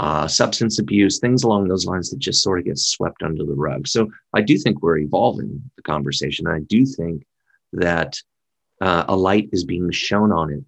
uh, 0.00 0.26
substance 0.26 0.80
abuse, 0.80 1.20
things 1.20 1.44
along 1.44 1.68
those 1.68 1.86
lines 1.86 2.10
that 2.10 2.18
just 2.18 2.42
sort 2.42 2.58
of 2.58 2.64
get 2.64 2.78
swept 2.78 3.22
under 3.22 3.44
the 3.44 3.54
rug. 3.54 3.86
So 3.86 4.10
I 4.34 4.40
do 4.40 4.58
think 4.58 4.82
we're 4.82 4.98
evolving 4.98 5.62
the 5.76 5.82
conversation. 5.82 6.48
I 6.48 6.60
do 6.60 6.84
think 6.84 7.24
that 7.72 8.20
uh, 8.80 9.04
a 9.08 9.16
light 9.16 9.48
is 9.52 9.64
being 9.64 9.90
shown 9.92 10.32
on 10.32 10.50
it, 10.50 10.64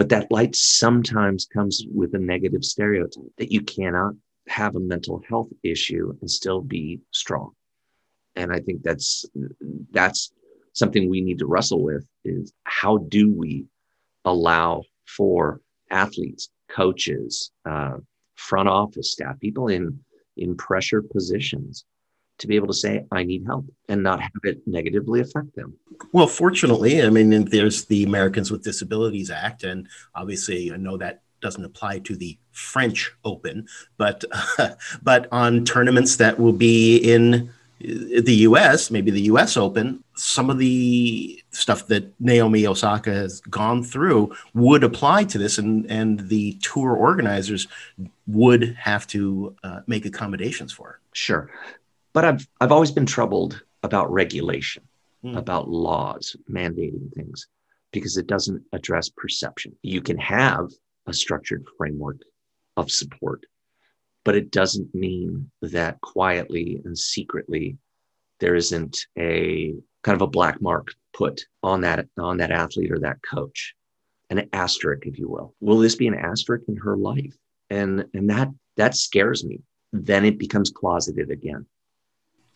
but 0.00 0.08
that 0.08 0.32
light 0.32 0.56
sometimes 0.56 1.44
comes 1.44 1.84
with 1.94 2.14
a 2.14 2.18
negative 2.18 2.64
stereotype 2.64 3.34
that 3.36 3.52
you 3.52 3.60
cannot 3.60 4.14
have 4.48 4.74
a 4.74 4.80
mental 4.80 5.22
health 5.28 5.50
issue 5.62 6.16
and 6.22 6.30
still 6.30 6.62
be 6.62 7.00
strong. 7.10 7.50
And 8.34 8.50
I 8.50 8.60
think 8.60 8.82
that's 8.82 9.26
that's 9.90 10.32
something 10.72 11.10
we 11.10 11.20
need 11.20 11.38
to 11.40 11.46
wrestle 11.46 11.82
with 11.82 12.06
is 12.24 12.50
how 12.64 12.96
do 13.10 13.30
we 13.30 13.66
allow 14.24 14.84
for 15.06 15.60
athletes, 15.90 16.48
coaches, 16.70 17.50
uh, 17.66 17.98
front 18.36 18.70
office 18.70 19.12
staff, 19.12 19.38
people 19.38 19.68
in 19.68 20.00
in 20.38 20.56
pressure 20.56 21.02
positions 21.02 21.84
to 22.40 22.46
be 22.46 22.56
able 22.56 22.66
to 22.66 22.74
say 22.74 23.06
I 23.12 23.22
need 23.22 23.44
help 23.46 23.66
and 23.88 24.02
not 24.02 24.20
have 24.20 24.32
it 24.44 24.60
negatively 24.66 25.20
affect 25.20 25.54
them. 25.54 25.74
Well, 26.12 26.26
fortunately, 26.26 27.02
I 27.02 27.10
mean 27.10 27.44
there's 27.44 27.84
the 27.86 28.04
Americans 28.04 28.50
with 28.50 28.64
Disabilities 28.64 29.30
Act 29.30 29.62
and 29.64 29.88
obviously 30.14 30.72
I 30.72 30.76
know 30.76 30.96
that 30.96 31.22
doesn't 31.40 31.64
apply 31.64 32.00
to 32.00 32.16
the 32.16 32.38
French 32.52 33.12
Open, 33.24 33.66
but 33.96 34.24
uh, 34.58 34.70
but 35.02 35.28
on 35.32 35.64
tournaments 35.64 36.16
that 36.16 36.38
will 36.38 36.52
be 36.52 36.96
in 36.98 37.50
the 37.80 38.34
US, 38.46 38.90
maybe 38.90 39.10
the 39.10 39.22
US 39.22 39.56
Open, 39.56 40.04
some 40.14 40.50
of 40.50 40.58
the 40.58 41.42
stuff 41.50 41.86
that 41.86 42.12
Naomi 42.20 42.66
Osaka 42.66 43.10
has 43.10 43.40
gone 43.40 43.82
through 43.82 44.34
would 44.52 44.84
apply 44.84 45.24
to 45.24 45.38
this, 45.38 45.56
and, 45.56 45.90
and 45.90 46.28
the 46.28 46.52
tour 46.62 46.94
organizers 46.94 47.66
would 48.26 48.74
have 48.78 49.06
to 49.08 49.56
uh, 49.64 49.80
make 49.86 50.04
accommodations 50.04 50.72
for 50.72 50.88
her. 50.88 51.00
Sure. 51.12 51.50
But 52.12 52.24
I've, 52.24 52.48
I've 52.60 52.72
always 52.72 52.90
been 52.90 53.06
troubled 53.06 53.62
about 53.82 54.12
regulation, 54.12 54.86
hmm. 55.22 55.36
about 55.36 55.68
laws 55.68 56.36
mandating 56.50 57.12
things, 57.14 57.46
because 57.92 58.16
it 58.16 58.26
doesn't 58.26 58.62
address 58.72 59.08
perception. 59.08 59.76
You 59.82 60.00
can 60.02 60.18
have 60.18 60.70
a 61.06 61.14
structured 61.14 61.66
framework 61.76 62.18
of 62.76 62.90
support 62.90 63.44
but 64.24 64.36
it 64.36 64.50
doesn't 64.50 64.94
mean 64.94 65.50
that 65.62 66.00
quietly 66.00 66.80
and 66.84 66.96
secretly 66.96 67.76
there 68.38 68.54
isn't 68.54 69.06
a 69.18 69.74
kind 70.02 70.16
of 70.16 70.22
a 70.22 70.30
black 70.30 70.60
mark 70.60 70.88
put 71.12 71.42
on 71.62 71.80
that 71.82 72.06
on 72.18 72.38
that 72.38 72.50
athlete 72.50 72.92
or 72.92 72.98
that 72.98 73.18
coach 73.28 73.74
an 74.30 74.48
asterisk 74.52 75.06
if 75.06 75.18
you 75.18 75.28
will 75.28 75.54
will 75.60 75.78
this 75.78 75.96
be 75.96 76.06
an 76.06 76.14
asterisk 76.14 76.64
in 76.68 76.76
her 76.76 76.96
life 76.96 77.36
and 77.70 78.04
and 78.14 78.30
that 78.30 78.48
that 78.76 78.94
scares 78.94 79.44
me 79.44 79.60
then 79.92 80.24
it 80.24 80.38
becomes 80.38 80.70
closeted 80.70 81.30
again 81.30 81.66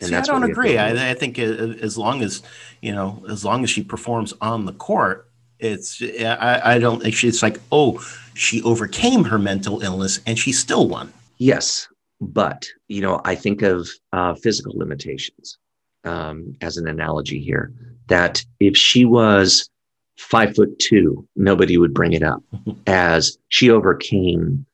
and 0.01 0.09
See, 0.11 0.15
I 0.17 0.21
don't 0.23 0.43
agree. 0.43 0.77
I, 0.77 1.11
I, 1.11 1.15
think 1.15 1.39
as 1.39 1.97
long 1.97 2.23
as 2.23 2.43
you 2.83 2.93
know, 2.93 3.25
as 3.29 3.45
long 3.45 3.63
as 3.63 3.71
she 3.71 3.83
performs 3.83 4.35
on 4.41 4.65
the 4.65 4.73
court, 4.73 5.31
it's 5.61 6.03
I, 6.03 6.61
I 6.75 6.79
don't 6.79 7.03
she's 7.13 7.43
like, 7.43 7.61
oh, 7.71 8.05
she 8.35 8.63
overcame 8.63 9.25
her 9.25 9.39
mental 9.39 9.81
illness 9.83 10.21
and 10.27 10.39
she 10.39 10.53
still 10.53 10.89
won. 10.89 11.13
Yes, 11.39 11.89
but 12.21 12.67
you 12.89 13.01
know, 13.01 13.21
I 13.25 13.35
think 13.35 13.63
of 13.63 13.89
uh, 14.13 14.35
physical 14.35 14.77
limitations 14.77 15.59
um, 16.05 16.57
as 16.61 16.77
an 16.77 16.89
analogy 16.89 17.41
here. 17.41 17.73
That 18.09 18.45
if 18.61 18.77
she 18.77 19.05
was 19.05 19.71
five 20.19 20.55
foot 20.55 20.79
two, 20.79 21.27
nobody 21.37 21.79
would 21.79 21.95
bring 21.95 22.13
it 22.13 22.23
up, 22.23 22.43
as 22.87 23.39
she 23.49 23.71
overcame 23.71 24.67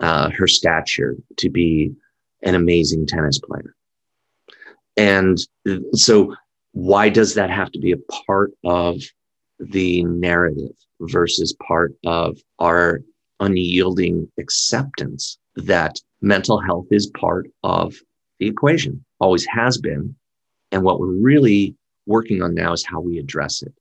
uh, 0.00 0.30
her 0.30 0.46
stature 0.46 1.16
to 1.36 1.48
be 1.48 1.94
an 2.42 2.54
amazing 2.54 3.06
tennis 3.06 3.38
player. 3.38 3.74
And 4.96 5.38
so, 5.92 6.34
why 6.72 7.08
does 7.08 7.34
that 7.34 7.50
have 7.50 7.70
to 7.72 7.78
be 7.78 7.92
a 7.92 8.12
part 8.26 8.52
of 8.64 9.00
the 9.60 10.04
narrative 10.04 10.72
versus 11.00 11.54
part 11.66 11.94
of 12.04 12.38
our 12.58 13.00
unyielding 13.40 14.30
acceptance 14.38 15.38
that 15.56 16.00
mental 16.20 16.58
health 16.58 16.86
is 16.90 17.06
part 17.08 17.48
of 17.62 17.94
the 18.38 18.46
equation, 18.48 19.04
always 19.20 19.46
has 19.46 19.78
been. 19.78 20.14
And 20.72 20.82
what 20.82 20.98
we're 20.98 21.12
really 21.12 21.76
working 22.06 22.42
on 22.42 22.54
now 22.54 22.72
is 22.72 22.84
how 22.84 23.00
we 23.00 23.18
address 23.18 23.62
it. 23.62 23.72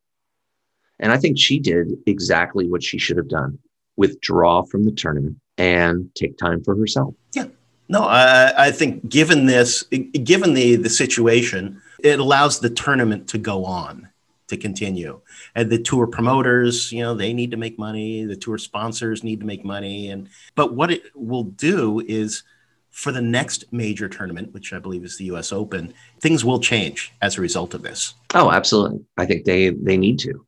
And 0.99 1.11
I 1.11 1.17
think 1.17 1.39
she 1.39 1.59
did 1.59 1.91
exactly 2.05 2.67
what 2.67 2.83
she 2.83 2.97
should 2.97 3.17
have 3.17 3.27
done 3.27 3.57
withdraw 3.95 4.63
from 4.63 4.85
the 4.85 4.91
tournament 4.91 5.37
and 5.57 6.09
take 6.15 6.37
time 6.37 6.63
for 6.63 6.75
herself. 6.75 7.13
Yeah. 7.33 7.47
No, 7.89 8.03
I, 8.03 8.67
I 8.67 8.71
think 8.71 9.09
given 9.09 9.45
this, 9.45 9.83
given 9.83 10.53
the, 10.53 10.77
the 10.77 10.89
situation, 10.89 11.81
it 11.99 12.19
allows 12.19 12.59
the 12.59 12.69
tournament 12.69 13.27
to 13.29 13.37
go 13.37 13.65
on 13.65 14.09
to 14.47 14.57
continue. 14.57 15.21
And 15.55 15.69
the 15.69 15.81
tour 15.81 16.07
promoters, 16.07 16.91
you 16.91 17.01
know, 17.01 17.13
they 17.13 17.33
need 17.33 17.51
to 17.51 17.57
make 17.57 17.77
money. 17.79 18.25
The 18.25 18.35
tour 18.35 18.57
sponsors 18.57 19.23
need 19.23 19.39
to 19.39 19.45
make 19.45 19.65
money. 19.65 20.09
And 20.09 20.29
but 20.55 20.73
what 20.73 20.91
it 20.91 21.03
will 21.15 21.43
do 21.43 22.01
is 22.07 22.43
for 22.91 23.11
the 23.11 23.21
next 23.21 23.65
major 23.71 24.07
tournament, 24.07 24.53
which 24.53 24.71
I 24.71 24.79
believe 24.79 25.03
is 25.03 25.17
the 25.17 25.25
U.S. 25.25 25.51
Open, 25.51 25.93
things 26.19 26.45
will 26.45 26.59
change 26.59 27.11
as 27.21 27.37
a 27.37 27.41
result 27.41 27.73
of 27.73 27.81
this. 27.81 28.13
Oh, 28.33 28.51
absolutely. 28.51 29.03
I 29.17 29.25
think 29.25 29.45
they 29.45 29.69
they 29.69 29.97
need 29.97 30.19
to. 30.19 30.45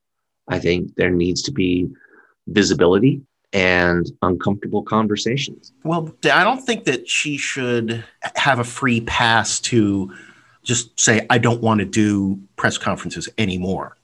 I 0.48 0.60
think 0.60 0.96
there 0.96 1.10
needs 1.10 1.42
to 1.44 1.52
be 1.52 1.90
visibility 2.48 3.24
and 3.54 4.12
uncomfortable 4.22 4.84
conversations. 4.84 5.72
Well, 5.84 6.14
I 6.26 6.44
don't 6.44 6.62
think 6.62 6.84
that 6.86 7.10
she 7.10 7.38
should 7.38 8.04
have 8.36 8.60
a 8.60 8.64
free 8.64 9.02
pass 9.02 9.60
to 9.62 10.14
just 10.64 11.00
say, 11.00 11.26
I 11.30 11.38
don't 11.38 11.62
want 11.62 11.80
to 11.80 11.86
do 11.86 12.40
press 12.58 12.78
conferences 12.78 13.30
anymore. 13.38 13.98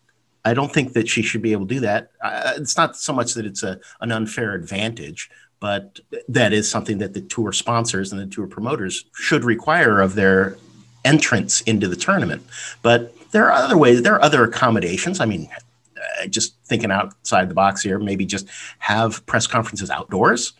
I 0.46 0.54
don't 0.54 0.72
think 0.74 0.94
that 0.94 1.08
she 1.08 1.22
should 1.22 1.42
be 1.42 1.52
able 1.52 1.68
to 1.68 1.74
do 1.76 1.80
that. 1.82 2.12
Uh, 2.24 2.54
it's 2.56 2.78
not 2.78 2.96
so 2.96 3.14
much 3.14 3.34
that 3.34 3.46
it's 3.46 3.64
a, 3.64 3.80
an 4.00 4.12
unfair 4.12 4.54
advantage, 4.54 5.30
but 5.60 6.00
that 6.28 6.54
is 6.54 6.70
something 6.70 6.98
that 7.00 7.14
the 7.14 7.22
tour 7.22 7.52
sponsors 7.52 8.12
and 8.12 8.20
the 8.20 8.26
tour 8.26 8.48
promoters 8.48 9.06
should 9.16 9.44
require 9.44 10.02
of 10.02 10.16
their 10.16 10.58
entrance 11.06 11.62
into 11.62 11.88
the 11.88 11.96
tournament. 11.96 12.44
But 12.82 13.16
there 13.32 13.46
are 13.46 13.52
other 13.52 13.78
ways, 13.78 14.02
there 14.02 14.16
are 14.16 14.24
other 14.24 14.44
accommodations. 14.44 15.20
I 15.20 15.26
mean, 15.26 15.50
just 16.30 16.58
thinking 16.66 16.92
outside 16.92 17.50
the 17.50 17.54
box 17.54 17.82
here, 17.82 18.00
maybe 18.00 18.26
just 18.26 18.48
have 18.80 19.26
press 19.26 19.48
conferences 19.48 19.90
outdoors 19.90 20.54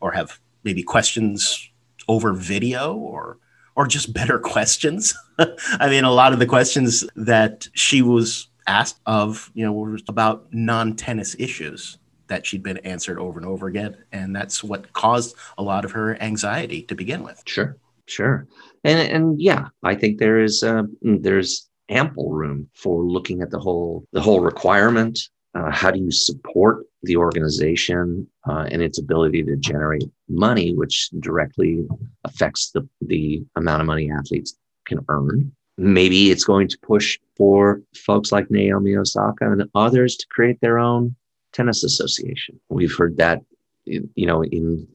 or 0.00 0.12
have 0.12 0.38
maybe 0.64 0.82
questions 0.82 1.70
over 2.08 2.32
video 2.32 2.94
or 2.94 3.38
or 3.76 3.86
just 3.86 4.12
better 4.12 4.38
questions. 4.54 5.14
I 5.38 5.88
mean, 5.88 6.04
a 6.04 6.12
lot 6.12 6.32
of 6.32 6.38
the 6.38 6.46
questions 6.46 7.04
that 7.14 7.68
she 7.74 8.02
was 8.02 8.48
asked 8.66 9.00
of, 9.06 9.50
you 9.54 9.64
know, 9.64 9.72
were 9.72 9.98
about 10.08 10.52
non-tennis 10.52 11.36
issues 11.38 11.98
that 12.26 12.44
she'd 12.44 12.62
been 12.62 12.78
answered 12.78 13.18
over 13.18 13.38
and 13.38 13.48
over 13.48 13.68
again, 13.68 13.96
and 14.12 14.36
that's 14.36 14.62
what 14.62 14.92
caused 14.92 15.34
a 15.56 15.62
lot 15.62 15.84
of 15.84 15.92
her 15.92 16.20
anxiety 16.20 16.82
to 16.82 16.94
begin 16.94 17.22
with. 17.22 17.42
Sure. 17.46 17.76
Sure. 18.06 18.46
And 18.84 18.98
and 19.12 19.40
yeah, 19.40 19.68
I 19.82 19.94
think 19.94 20.18
there 20.18 20.40
is 20.40 20.62
uh, 20.62 20.84
there's 21.02 21.67
ample 21.88 22.30
room 22.30 22.68
for 22.74 23.04
looking 23.04 23.42
at 23.42 23.50
the 23.50 23.58
whole 23.58 24.06
the 24.12 24.20
whole 24.20 24.40
requirement. 24.40 25.18
Uh, 25.54 25.70
how 25.70 25.90
do 25.90 25.98
you 25.98 26.10
support 26.10 26.84
the 27.02 27.16
organization 27.16 28.26
uh, 28.48 28.66
and 28.70 28.82
its 28.82 28.98
ability 28.98 29.42
to 29.42 29.56
generate 29.56 30.04
money, 30.28 30.74
which 30.74 31.08
directly 31.20 31.86
affects 32.24 32.70
the 32.70 32.86
the 33.00 33.42
amount 33.56 33.80
of 33.80 33.86
money 33.86 34.10
athletes 34.10 34.56
can 34.86 35.04
earn? 35.08 35.50
Maybe 35.78 36.30
it's 36.30 36.44
going 36.44 36.68
to 36.68 36.78
push 36.82 37.18
for 37.36 37.80
folks 37.94 38.32
like 38.32 38.50
Naomi 38.50 38.96
Osaka 38.96 39.50
and 39.50 39.62
others 39.74 40.16
to 40.16 40.26
create 40.26 40.60
their 40.60 40.78
own 40.78 41.14
tennis 41.52 41.84
association. 41.84 42.58
We've 42.68 42.94
heard 42.94 43.16
that, 43.18 43.42
you 43.84 44.26
know, 44.26 44.42
in 44.42 44.86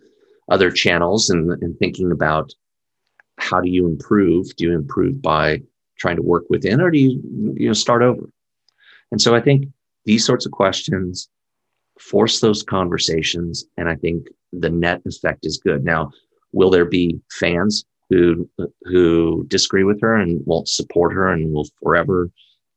other 0.50 0.70
channels 0.72 1.30
and, 1.30 1.52
and 1.64 1.78
thinking 1.80 2.12
about 2.12 2.54
how 3.38 3.62
do 3.62 3.70
you 3.70 3.88
improve? 3.88 4.56
Do 4.56 4.66
you 4.66 4.74
improve 4.74 5.22
by 5.22 5.62
trying 6.04 6.18
to 6.18 6.22
work 6.22 6.44
within 6.50 6.82
or 6.82 6.92
do 6.92 7.00
you, 7.00 7.12
you 7.56 7.68
know, 7.68 7.74
start 7.74 8.04
over? 8.04 8.30
And 9.12 9.22
so 9.22 9.34
I 9.34 9.40
think 9.40 9.68
these 10.04 10.26
sorts 10.26 10.46
of 10.46 10.52
questions 10.52 11.30
force 11.98 12.42
those 12.42 12.62
conversations. 12.62 13.64
And 13.78 13.88
I 13.88 13.96
think 13.96 14.28
the 14.52 14.70
net 14.70 15.02
effect 15.06 15.46
is 15.46 15.58
good. 15.58 15.86
Now, 15.86 16.12
will 16.52 16.70
there 16.70 16.86
be 16.86 17.22
fans 17.32 17.86
who, 18.10 18.50
who 18.84 19.46
disagree 19.48 19.86
with 19.86 20.02
her 20.02 20.14
and 20.16 20.46
won't 20.46 20.68
support 20.68 21.14
her 21.14 21.32
and 21.32 21.54
will 21.54 21.70
forever 21.82 22.30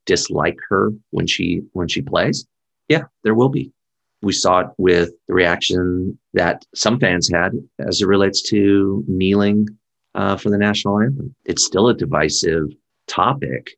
dislike 0.05 0.57
her 0.69 0.93
when 1.09 1.27
she, 1.27 1.63
when 1.73 1.89
she 1.89 2.01
plays? 2.01 2.47
Yeah, 2.87 3.03
there 3.23 3.35
will 3.35 3.49
be. 3.49 3.73
We 4.21 4.31
saw 4.31 4.59
it 4.59 4.67
with 4.77 5.09
the 5.27 5.33
reaction 5.33 6.17
that 6.33 6.65
some 6.73 6.97
fans 6.97 7.29
had 7.29 7.51
as 7.77 8.01
it 8.01 8.07
relates 8.07 8.41
to 8.43 9.03
kneeling 9.05 9.67
uh, 10.15 10.37
for 10.37 10.49
the 10.49 10.57
national 10.57 11.01
anthem. 11.01 11.35
It's 11.45 11.65
still 11.65 11.89
a 11.89 11.93
divisive 11.93 12.69
topic 13.07 13.71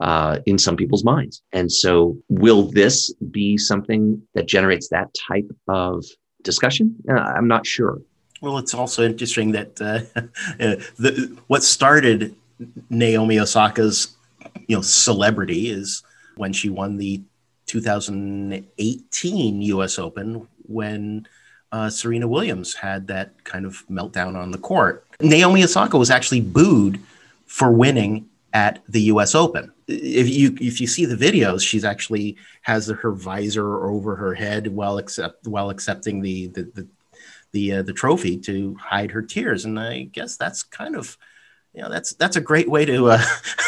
uh, 0.00 0.38
in 0.46 0.58
some 0.58 0.76
people's 0.76 1.04
minds. 1.04 1.42
And 1.52 1.70
so, 1.70 2.16
will 2.28 2.64
this 2.64 3.12
be 3.30 3.56
something 3.56 4.20
that 4.34 4.46
generates 4.46 4.88
that 4.88 5.14
type 5.14 5.50
of 5.68 6.04
discussion? 6.42 6.96
Uh, 7.08 7.14
I'm 7.14 7.48
not 7.48 7.66
sure. 7.66 8.00
Well, 8.40 8.58
it's 8.58 8.74
also 8.74 9.04
interesting 9.04 9.52
that 9.52 9.80
uh, 9.80 10.00
uh, 10.60 10.76
the, 10.98 11.38
what 11.46 11.62
started 11.62 12.34
Naomi 12.90 13.38
Osaka's 13.38 14.16
you 14.66 14.76
know 14.76 14.82
celebrity 14.82 15.70
is 15.70 16.02
when 16.36 16.52
she 16.52 16.68
won 16.68 16.96
the 16.96 17.22
2018 17.66 19.62
U.S. 19.62 19.98
Open 19.98 20.48
when 20.66 21.26
uh, 21.70 21.88
Serena 21.88 22.26
Williams 22.28 22.74
had 22.74 23.06
that 23.06 23.44
kind 23.44 23.64
of 23.64 23.86
meltdown 23.88 24.36
on 24.36 24.50
the 24.50 24.58
court. 24.58 25.06
Naomi 25.20 25.62
Osaka 25.64 25.96
was 25.96 26.10
actually 26.10 26.40
booed 26.40 27.00
for 27.46 27.70
winning 27.70 28.28
at 28.52 28.80
the 28.88 29.02
U.S. 29.02 29.34
Open. 29.34 29.72
If 29.88 30.28
you 30.28 30.56
if 30.60 30.80
you 30.80 30.86
see 30.86 31.06
the 31.06 31.16
videos, 31.16 31.66
she's 31.66 31.84
actually 31.84 32.36
has 32.62 32.88
her 32.88 33.12
visor 33.12 33.86
over 33.86 34.16
her 34.16 34.34
head 34.34 34.68
while 34.68 34.98
accept 34.98 35.46
while 35.46 35.70
accepting 35.70 36.20
the 36.22 36.48
the 36.48 36.62
the 36.74 36.88
the, 37.52 37.72
uh, 37.72 37.82
the 37.82 37.92
trophy 37.92 38.38
to 38.38 38.74
hide 38.76 39.10
her 39.10 39.22
tears, 39.22 39.64
and 39.64 39.78
I 39.78 40.04
guess 40.04 40.36
that's 40.36 40.62
kind 40.62 40.96
of 40.96 41.16
you 41.74 41.82
know 41.82 41.90
that's 41.90 42.14
that's 42.14 42.36
a 42.36 42.40
great 42.40 42.68
way 42.68 42.84
to 42.86 43.10
uh, 43.10 43.24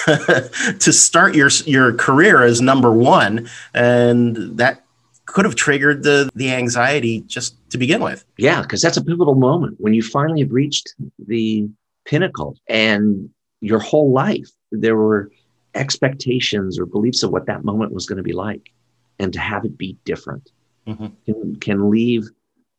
to 0.78 0.92
start 0.92 1.34
your 1.34 1.50
your 1.66 1.92
career 1.94 2.42
as 2.42 2.60
number 2.60 2.92
one, 2.92 3.48
and 3.72 4.58
that 4.58 4.84
could 5.26 5.44
have 5.44 5.54
triggered 5.54 6.02
the 6.02 6.30
the 6.34 6.52
anxiety 6.52 7.20
just 7.22 7.56
to 7.70 7.78
begin 7.78 8.02
with. 8.02 8.24
Yeah, 8.36 8.62
because 8.62 8.80
that's 8.80 8.96
a 8.96 9.04
pivotal 9.04 9.34
moment 9.34 9.76
when 9.78 9.94
you 9.94 10.02
finally 10.02 10.40
have 10.40 10.52
reached 10.52 10.94
the 11.18 11.68
pinnacle, 12.04 12.56
and 12.66 13.30
your 13.64 13.78
whole 13.78 14.12
life. 14.12 14.50
There 14.70 14.96
were 14.96 15.30
expectations 15.74 16.78
or 16.78 16.86
beliefs 16.86 17.22
of 17.22 17.30
what 17.30 17.46
that 17.46 17.64
moment 17.64 17.92
was 17.92 18.06
going 18.06 18.18
to 18.18 18.22
be 18.22 18.32
like, 18.32 18.70
and 19.18 19.32
to 19.32 19.40
have 19.40 19.64
it 19.64 19.78
be 19.78 19.96
different 20.04 20.50
mm-hmm. 20.86 21.06
can, 21.24 21.56
can 21.56 21.90
leave 21.90 22.28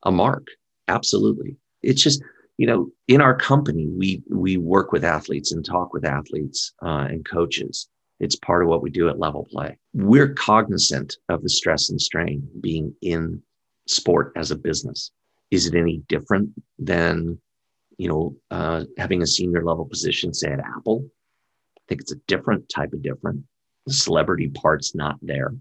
a 0.03 0.11
mark. 0.11 0.47
Absolutely, 0.87 1.57
it's 1.81 2.03
just 2.03 2.21
you 2.57 2.67
know 2.67 2.89
in 3.07 3.21
our 3.21 3.35
company 3.35 3.87
we 3.87 4.23
we 4.29 4.57
work 4.57 4.91
with 4.91 5.03
athletes 5.03 5.51
and 5.51 5.65
talk 5.65 5.93
with 5.93 6.05
athletes 6.05 6.73
uh, 6.83 7.07
and 7.09 7.25
coaches. 7.25 7.87
It's 8.19 8.35
part 8.37 8.63
of 8.63 8.69
what 8.69 8.81
we 8.81 8.89
do 8.89 9.09
at 9.09 9.19
level 9.19 9.45
play. 9.51 9.77
We're 9.93 10.33
cognizant 10.33 11.17
of 11.27 11.41
the 11.41 11.49
stress 11.49 11.89
and 11.89 11.99
strain 11.99 12.47
being 12.61 12.95
in 13.01 13.41
sport 13.87 14.31
as 14.37 14.51
a 14.51 14.55
business. 14.55 15.11
Is 15.51 15.67
it 15.67 15.75
any 15.75 15.97
different 16.07 16.49
than 16.79 17.39
you 17.97 18.07
know 18.07 18.35
uh, 18.51 18.83
having 18.97 19.21
a 19.21 19.27
senior 19.27 19.63
level 19.63 19.85
position 19.85 20.33
say 20.33 20.51
at 20.51 20.59
apple 20.59 21.05
i 21.77 21.81
think 21.87 22.01
it's 22.01 22.13
a 22.13 22.21
different 22.27 22.67
type 22.69 22.93
of 22.93 23.01
different. 23.01 23.43
The 23.85 23.93
celebrity 23.93 24.49
part's 24.49 24.95
not 24.95 25.17
there 25.21 25.53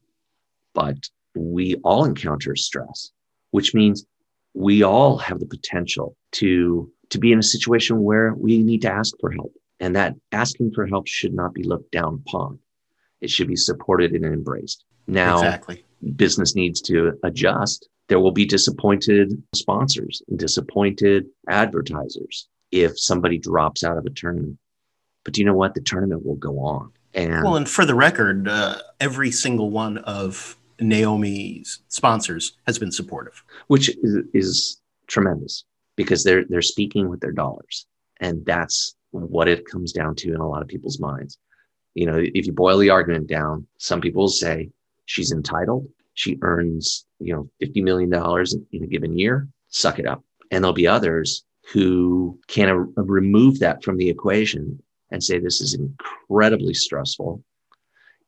but 0.75 0.97
we 1.35 1.77
all 1.85 2.05
encounter 2.05 2.57
stress 2.57 3.11
which 3.51 3.75
means 3.75 4.07
we 4.55 4.83
all 4.83 5.19
have 5.19 5.41
the 5.41 5.47
potential 5.47 6.17
to 6.33 6.91
to 7.11 7.19
be 7.19 7.33
in 7.33 7.39
a 7.39 7.43
situation 7.43 8.03
where 8.03 8.35
we 8.35 8.59
need 8.59 8.83
to 8.83 8.91
ask 8.91 9.15
for 9.21 9.31
help 9.31 9.53
and 9.81 9.97
that 9.97 10.15
asking 10.33 10.73
for 10.73 10.87
help 10.87 11.07
should 11.07 11.35
not 11.35 11.53
be 11.55 11.63
looked 11.63 11.91
down 11.91 12.23
upon. 12.27 12.59
It 13.21 13.31
should 13.31 13.49
be 13.49 13.57
supported 13.57 14.13
and 14.13 14.25
embraced. 14.25 14.85
Now 15.07 15.37
exactly. 15.37 15.85
business 16.17 16.55
needs 16.55 16.81
to 16.83 17.19
adjust 17.23 17.89
there 18.09 18.21
will 18.21 18.33
be 18.33 18.45
disappointed 18.45 19.43
sponsors 19.55 20.23
and 20.29 20.39
disappointed 20.39 21.27
advertisers 21.49 22.49
if 22.71 22.99
somebody 22.99 23.39
drops 23.39 23.85
out 23.85 23.97
of 23.97 24.05
a 24.05 24.11
tournament. 24.11 24.59
But 25.25 25.35
do 25.35 25.41
you 25.41 25.47
know 25.47 25.55
what? 25.55 25.75
The 25.75 25.81
tournament 25.81 26.25
will 26.25 26.37
go 26.37 26.59
on. 26.59 26.93
And 27.15 27.45
well 27.45 27.57
and 27.57 27.69
for 27.69 27.85
the 27.85 27.95
record 27.95 28.49
uh, 28.49 28.79
every 29.01 29.31
single 29.31 29.71
one 29.71 29.99
of 29.99 30.57
Naomi's 30.81 31.81
sponsors 31.89 32.57
has 32.67 32.79
been 32.79 32.91
supportive, 32.91 33.43
which 33.69 33.89
is, 33.89 34.25
is 34.35 34.81
tremendous 35.07 35.65
because 35.97 36.25
they're 36.25 36.45
they're 36.45 36.63
speaking 36.63 37.09
with 37.09 37.21
their 37.21 37.33
dollars, 37.33 37.87
and 38.21 38.45
that's 38.45 38.97
what 39.11 39.49
it 39.49 39.67
comes 39.67 39.93
down 39.93 40.15
to 40.17 40.35
in 40.35 40.41
a 40.41 40.49
lot 40.49 40.63
of 40.63 40.69
people's 40.69 40.99
minds. 40.99 41.39
You 41.95 42.07
know, 42.07 42.19
if 42.19 42.47
you 42.47 42.53
boil 42.53 42.79
the 42.79 42.91
argument 42.91 43.29
down, 43.29 43.67
some 43.79 44.01
people 44.01 44.29
say 44.29 44.71
she's 45.07 45.31
entitled. 45.31 45.87
She 46.15 46.39
earns, 46.43 47.07
you 47.19 47.35
know, 47.35 47.51
$50 47.63 47.83
million 47.83 48.13
in 48.73 48.85
a 48.85 48.87
given 48.87 49.19
year. 49.19 49.49
Suck 49.69 49.99
it 49.99 50.07
up. 50.07 50.23
And 50.51 50.63
there'll 50.63 50.73
be 50.73 50.87
others 50.87 51.45
who 51.73 52.39
can 52.47 52.93
remove 52.97 53.59
that 53.61 53.83
from 53.83 53.97
the 53.97 54.09
equation 54.09 54.81
and 55.11 55.23
say, 55.23 55.39
this 55.39 55.61
is 55.61 55.75
incredibly 55.75 56.75
stressful. 56.75 57.43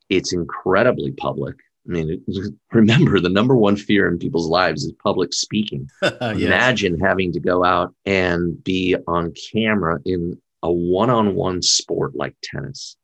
It's 0.08 0.32
incredibly 0.32 1.12
public. 1.12 1.56
I 1.86 1.92
mean, 1.92 2.24
remember 2.72 3.20
the 3.20 3.28
number 3.28 3.54
one 3.54 3.76
fear 3.76 4.08
in 4.08 4.18
people's 4.18 4.48
lives 4.48 4.84
is 4.84 4.92
public 5.02 5.32
speaking. 5.32 5.88
yes. 6.02 6.20
Imagine 6.20 6.98
having 6.98 7.32
to 7.32 7.40
go 7.40 7.64
out 7.64 7.94
and 8.04 8.62
be 8.64 8.96
on 9.06 9.32
camera 9.52 10.00
in 10.04 10.40
a 10.62 10.72
one 10.72 11.10
on 11.10 11.34
one 11.34 11.62
sport 11.62 12.16
like 12.16 12.34
tennis, 12.42 12.96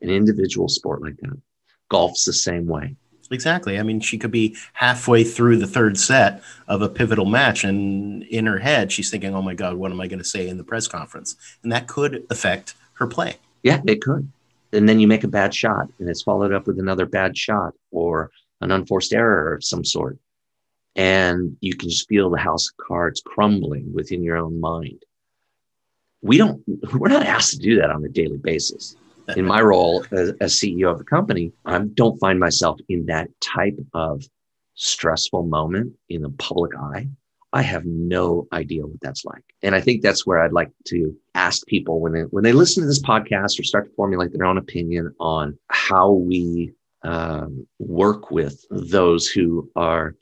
an 0.00 0.10
individual 0.10 0.68
sport 0.68 1.02
like 1.02 1.16
that. 1.22 1.40
Golf's 1.88 2.24
the 2.24 2.32
same 2.32 2.66
way. 2.66 2.96
Exactly. 3.32 3.78
I 3.78 3.82
mean, 3.82 4.00
she 4.00 4.18
could 4.18 4.30
be 4.30 4.56
halfway 4.74 5.24
through 5.24 5.56
the 5.56 5.66
third 5.66 5.98
set 5.98 6.42
of 6.68 6.82
a 6.82 6.88
pivotal 6.88 7.24
match, 7.24 7.64
and 7.64 8.22
in 8.24 8.46
her 8.46 8.58
head, 8.58 8.92
she's 8.92 9.10
thinking, 9.10 9.34
oh 9.34 9.42
my 9.42 9.54
God, 9.54 9.76
what 9.76 9.90
am 9.90 10.00
I 10.00 10.06
going 10.06 10.18
to 10.18 10.24
say 10.24 10.48
in 10.48 10.58
the 10.58 10.64
press 10.64 10.86
conference? 10.86 11.36
And 11.62 11.72
that 11.72 11.88
could 11.88 12.26
affect 12.30 12.74
her 12.94 13.06
play. 13.06 13.36
Yeah, 13.62 13.80
it 13.86 14.02
could 14.02 14.28
and 14.72 14.88
then 14.88 14.98
you 14.98 15.06
make 15.06 15.24
a 15.24 15.28
bad 15.28 15.54
shot 15.54 15.88
and 15.98 16.08
it's 16.08 16.22
followed 16.22 16.52
up 16.52 16.66
with 16.66 16.78
another 16.78 17.06
bad 17.06 17.36
shot 17.36 17.74
or 17.90 18.30
an 18.60 18.70
unforced 18.70 19.12
error 19.12 19.54
of 19.54 19.64
some 19.64 19.84
sort 19.84 20.18
and 20.96 21.56
you 21.60 21.74
can 21.74 21.88
just 21.88 22.08
feel 22.08 22.30
the 22.30 22.38
house 22.38 22.68
of 22.68 22.86
cards 22.86 23.22
crumbling 23.24 23.92
within 23.92 24.22
your 24.22 24.36
own 24.36 24.60
mind 24.60 25.02
we 26.22 26.36
don't 26.36 26.62
we're 26.94 27.08
not 27.08 27.26
asked 27.26 27.52
to 27.52 27.58
do 27.58 27.76
that 27.76 27.90
on 27.90 28.04
a 28.04 28.08
daily 28.08 28.38
basis 28.38 28.96
in 29.36 29.44
my 29.44 29.60
role 29.60 30.04
as, 30.12 30.32
as 30.40 30.54
ceo 30.54 30.90
of 30.90 30.98
the 30.98 31.04
company 31.04 31.52
i 31.64 31.78
don't 31.78 32.18
find 32.18 32.38
myself 32.38 32.78
in 32.88 33.06
that 33.06 33.28
type 33.40 33.78
of 33.94 34.22
stressful 34.74 35.44
moment 35.44 35.92
in 36.08 36.22
the 36.22 36.30
public 36.30 36.72
eye 36.76 37.06
I 37.52 37.62
have 37.62 37.84
no 37.84 38.48
idea 38.52 38.86
what 38.86 39.00
that's 39.02 39.24
like. 39.24 39.44
And 39.62 39.74
I 39.74 39.80
think 39.80 40.00
that's 40.00 40.26
where 40.26 40.38
I'd 40.38 40.52
like 40.52 40.70
to 40.86 41.14
ask 41.34 41.66
people 41.66 42.00
when 42.00 42.12
they 42.12 42.22
when 42.22 42.44
they 42.44 42.52
listen 42.52 42.82
to 42.82 42.86
this 42.86 43.02
podcast 43.02 43.60
or 43.60 43.62
start 43.62 43.86
to 43.86 43.94
formulate 43.94 44.32
their 44.32 44.46
own 44.46 44.56
opinion 44.56 45.14
on 45.20 45.58
how 45.68 46.12
we 46.12 46.72
um, 47.02 47.66
work 47.78 48.30
with 48.30 48.64
those 48.70 49.28
who 49.28 49.70
are 49.76 50.16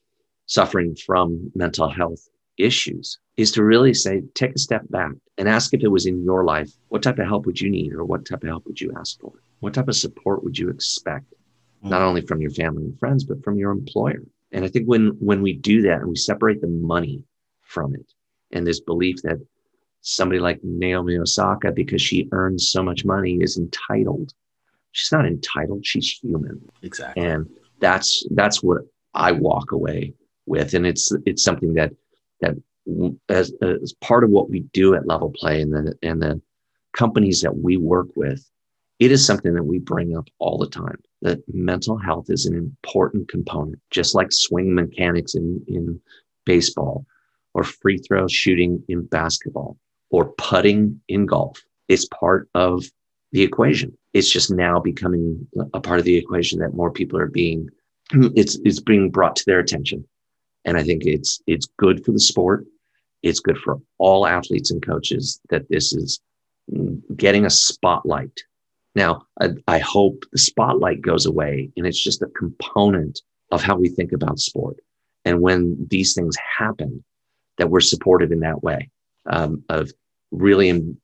suffering 0.46 0.96
from 0.96 1.52
mental 1.54 1.88
health 1.88 2.28
issues 2.58 3.18
is 3.36 3.52
to 3.52 3.64
really 3.64 3.94
say 3.94 4.22
take 4.34 4.54
a 4.54 4.58
step 4.58 4.82
back 4.90 5.12
and 5.38 5.48
ask 5.48 5.72
if 5.72 5.82
it 5.82 5.88
was 5.88 6.06
in 6.06 6.22
your 6.22 6.44
life 6.44 6.70
what 6.88 7.02
type 7.02 7.18
of 7.18 7.26
help 7.26 7.46
would 7.46 7.60
you 7.60 7.70
need 7.70 7.92
or 7.92 8.04
what 8.04 8.26
type 8.26 8.42
of 8.42 8.48
help 8.48 8.66
would 8.66 8.80
you 8.80 8.92
ask 8.98 9.18
for 9.20 9.32
what 9.60 9.72
type 9.72 9.88
of 9.88 9.96
support 9.96 10.44
would 10.44 10.58
you 10.58 10.68
expect 10.68 11.24
mm-hmm. 11.24 11.88
not 11.88 12.02
only 12.02 12.20
from 12.20 12.40
your 12.40 12.50
family 12.50 12.82
and 12.82 12.98
friends 12.98 13.24
but 13.24 13.42
from 13.42 13.56
your 13.56 13.70
employer 13.70 14.22
and 14.52 14.64
I 14.64 14.68
think 14.68 14.86
when 14.86 15.16
when 15.20 15.42
we 15.42 15.52
do 15.52 15.82
that 15.82 16.00
and 16.00 16.08
we 16.08 16.16
separate 16.16 16.60
the 16.60 16.66
money 16.66 17.22
from 17.60 17.94
it, 17.94 18.12
and 18.52 18.66
this 18.66 18.80
belief 18.80 19.22
that 19.22 19.38
somebody 20.00 20.40
like 20.40 20.60
Naomi 20.62 21.18
Osaka, 21.18 21.70
because 21.72 22.02
she 22.02 22.28
earns 22.32 22.70
so 22.70 22.82
much 22.82 23.04
money, 23.04 23.38
is 23.40 23.58
entitled. 23.58 24.32
She's 24.92 25.12
not 25.12 25.26
entitled. 25.26 25.86
She's 25.86 26.18
human. 26.18 26.60
Exactly. 26.82 27.24
And 27.24 27.48
that's 27.78 28.24
that's 28.32 28.62
what 28.62 28.82
I 29.14 29.32
walk 29.32 29.72
away 29.72 30.14
with, 30.46 30.74
and 30.74 30.86
it's 30.86 31.12
it's 31.26 31.44
something 31.44 31.74
that 31.74 31.92
that 32.40 32.55
as, 33.29 33.53
as 33.62 33.92
part 34.00 34.24
of 34.24 34.31
what 34.31 34.50
we 34.50 34.61
do 34.72 34.94
at 34.94 35.07
Level 35.07 35.33
Play 35.35 35.61
and 35.61 35.72
the 35.72 35.94
and 36.03 36.22
the 36.22 36.40
companies 36.92 37.40
that 37.40 37.59
we 37.59 37.76
work 37.76 38.09
with, 38.16 38.44
it 38.98 39.12
is 39.12 39.24
something 39.24 39.55
that 39.55 39.64
we 39.64 39.79
bring 39.79 40.16
up 40.16 40.29
all 40.38 40.59
the 40.59 40.68
time. 40.68 40.98
That 41.22 41.38
mental 41.53 41.98
health 41.98 42.31
is 42.31 42.46
an 42.46 42.57
important 42.57 43.29
component, 43.29 43.81
just 43.90 44.14
like 44.14 44.33
swing 44.33 44.74
mechanics 44.74 45.35
in 45.35 45.62
in 45.68 46.00
baseball, 46.44 47.07
or 47.55 47.64
free 47.64 47.98
throw 47.98 48.26
shooting 48.29 48.83
in 48.88 49.07
basketball, 49.07 49.76
or 50.11 50.33
putting 50.33 51.00
in 51.09 51.26
golf. 51.26 51.62
It's 51.88 52.07
part 52.07 52.48
of 52.55 52.85
the 53.33 53.42
equation. 53.42 53.96
It's 54.12 54.31
just 54.31 54.50
now 54.50 54.81
becoming 54.81 55.46
a 55.74 55.81
part 55.81 55.98
of 55.98 56.05
the 56.05 56.16
equation 56.16 56.59
that 56.61 56.74
more 56.74 56.90
people 56.90 57.18
are 57.18 57.29
being 57.29 57.68
it's 58.12 58.59
it's 58.64 58.81
being 58.81 59.11
brought 59.11 59.37
to 59.37 59.44
their 59.46 59.61
attention. 59.61 60.05
And 60.64 60.76
I 60.76 60.82
think 60.82 61.04
it's 61.04 61.40
it's 61.46 61.68
good 61.78 62.04
for 62.04 62.12
the 62.12 62.20
sport. 62.20 62.66
It's 63.22 63.40
good 63.40 63.58
for 63.58 63.80
all 63.98 64.26
athletes 64.26 64.70
and 64.70 64.84
coaches 64.84 65.40
that 65.50 65.68
this 65.68 65.92
is 65.92 66.20
getting 67.16 67.44
a 67.44 67.50
spotlight. 67.50 68.42
Now, 68.94 69.22
I, 69.40 69.50
I 69.68 69.78
hope 69.78 70.24
the 70.32 70.38
spotlight 70.38 71.00
goes 71.00 71.26
away 71.26 71.70
and 71.76 71.86
it's 71.86 72.02
just 72.02 72.22
a 72.22 72.26
component 72.26 73.20
of 73.50 73.62
how 73.62 73.76
we 73.76 73.88
think 73.88 74.12
about 74.12 74.38
sport. 74.38 74.76
And 75.24 75.40
when 75.40 75.76
these 75.90 76.14
things 76.14 76.36
happen, 76.58 77.04
that 77.58 77.70
we're 77.70 77.80
supported 77.80 78.32
in 78.32 78.40
that 78.40 78.62
way 78.62 78.90
um, 79.26 79.62
of 79.68 79.92
really 80.30 80.68
in, 80.68 80.96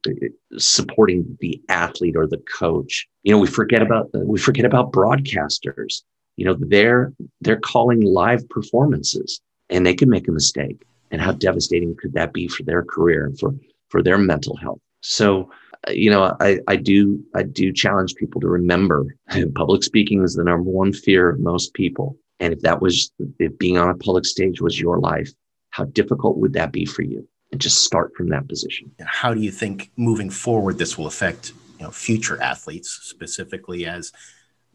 supporting 0.57 1.37
the 1.41 1.61
athlete 1.69 2.17
or 2.17 2.27
the 2.27 2.43
coach. 2.59 3.07
You 3.23 3.33
know, 3.33 3.39
we 3.39 3.47
forget 3.47 3.83
about 3.83 4.09
we 4.15 4.39
forget 4.39 4.65
about 4.65 4.93
broadcasters. 4.93 6.03
You 6.37 6.47
know, 6.47 6.57
they're 6.59 7.13
they're 7.43 7.61
calling 7.61 8.01
live 8.01 8.49
performances, 8.49 9.41
and 9.71 9.87
they 9.87 9.95
can 9.95 10.11
make 10.11 10.29
a 10.29 10.33
mistake. 10.33 10.83
And 11.11 11.21
how 11.21 11.33
devastating 11.33 11.97
could 11.97 12.13
that 12.15 12.33
be 12.33 12.49
for 12.49 12.63
their 12.65 12.83
career 12.83 13.27
and 13.27 13.39
for 13.39 13.55
for 13.89 14.03
their 14.03 14.19
mental 14.19 14.57
health? 14.57 14.81
So, 15.03 15.51
uh, 15.87 15.93
you 15.93 16.11
know, 16.11 16.37
I 16.41 16.59
I 16.67 16.77
do 16.77 17.25
I 17.35 17.43
do 17.45 17.73
challenge 17.73 18.15
people 18.17 18.41
to 18.41 18.49
remember 18.49 19.15
public 19.55 19.85
speaking 19.85 20.23
is 20.23 20.35
the 20.35 20.45
number 20.45 20.71
one 20.71 20.93
fear 20.93 21.29
of 21.29 21.41
most 21.41 21.75
people. 21.75 22.17
And 22.41 22.53
if 22.53 22.61
that 22.61 22.83
was 22.83 23.13
if 23.39 23.57
being 23.59 23.79
on 23.79 23.89
a 23.89 23.95
public 23.95 24.27
stage 24.27 24.61
was 24.61 24.81
your 24.81 24.99
life, 24.99 25.31
how 25.71 25.85
difficult 25.85 26.39
would 26.39 26.53
that 26.55 26.73
be 26.73 26.85
for 26.85 27.03
you? 27.03 27.27
and 27.53 27.61
just 27.61 27.85
start 27.85 28.13
from 28.17 28.29
that 28.29 28.49
position. 28.49 28.91
How 29.05 29.33
do 29.33 29.41
you 29.41 29.51
think 29.51 29.91
moving 29.97 30.31
forward 30.31 30.79
this 30.79 30.99
will 30.99 31.07
affect 31.07 31.53
you 31.79 31.85
know 31.85 31.91
future 31.91 32.41
athletes, 32.43 32.99
specifically 33.03 33.87
as 33.87 34.13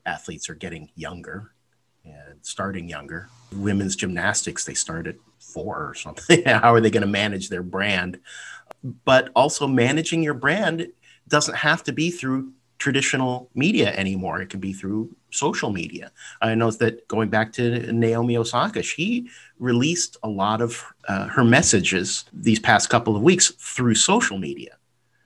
athletes 0.06 0.50
are 0.50 0.56
getting 0.56 0.90
younger 0.96 1.52
and 2.06 2.40
starting 2.42 2.90
younger? 2.90 3.30
Women's 3.54 3.96
gymnastics 3.96 4.66
they 4.66 4.74
start 4.74 5.08
at 5.08 5.16
four 5.40 5.78
or 5.88 5.94
something. 5.94 6.44
How 6.46 6.74
are 6.74 6.82
they 6.82 6.90
going 6.90 7.02
to 7.02 7.08
manage 7.08 7.50
their 7.50 7.64
brand? 7.64 8.20
But 9.06 9.30
also 9.36 9.68
managing 9.68 10.24
your 10.24 10.34
brand 10.34 10.88
doesn't 11.28 11.56
have 11.56 11.84
to 11.84 11.92
be 11.92 12.12
through 12.12 12.54
traditional 12.82 13.48
media 13.54 13.94
anymore. 13.94 14.42
It 14.42 14.50
can 14.50 14.60
be 14.60 14.74
through 14.74 15.16
social 15.30 15.70
media. 15.70 16.12
I 16.42 16.56
know 16.56 16.72
that 16.72 17.08
going 17.08 17.30
back 17.30 17.54
to 17.54 17.94
Naomi 17.94 18.36
Osaka, 18.38 18.82
she 18.82 19.30
released 19.60 20.18
a 20.24 20.28
lot 20.28 20.62
of 20.62 20.84
uh, 21.08 21.28
her 21.28 21.44
messages 21.44 22.26
these 22.34 22.60
past 22.60 22.90
couple 22.90 23.16
of 23.16 23.22
weeks 23.22 23.52
through 23.52 23.96
social 23.96 24.38
media. 24.38 24.78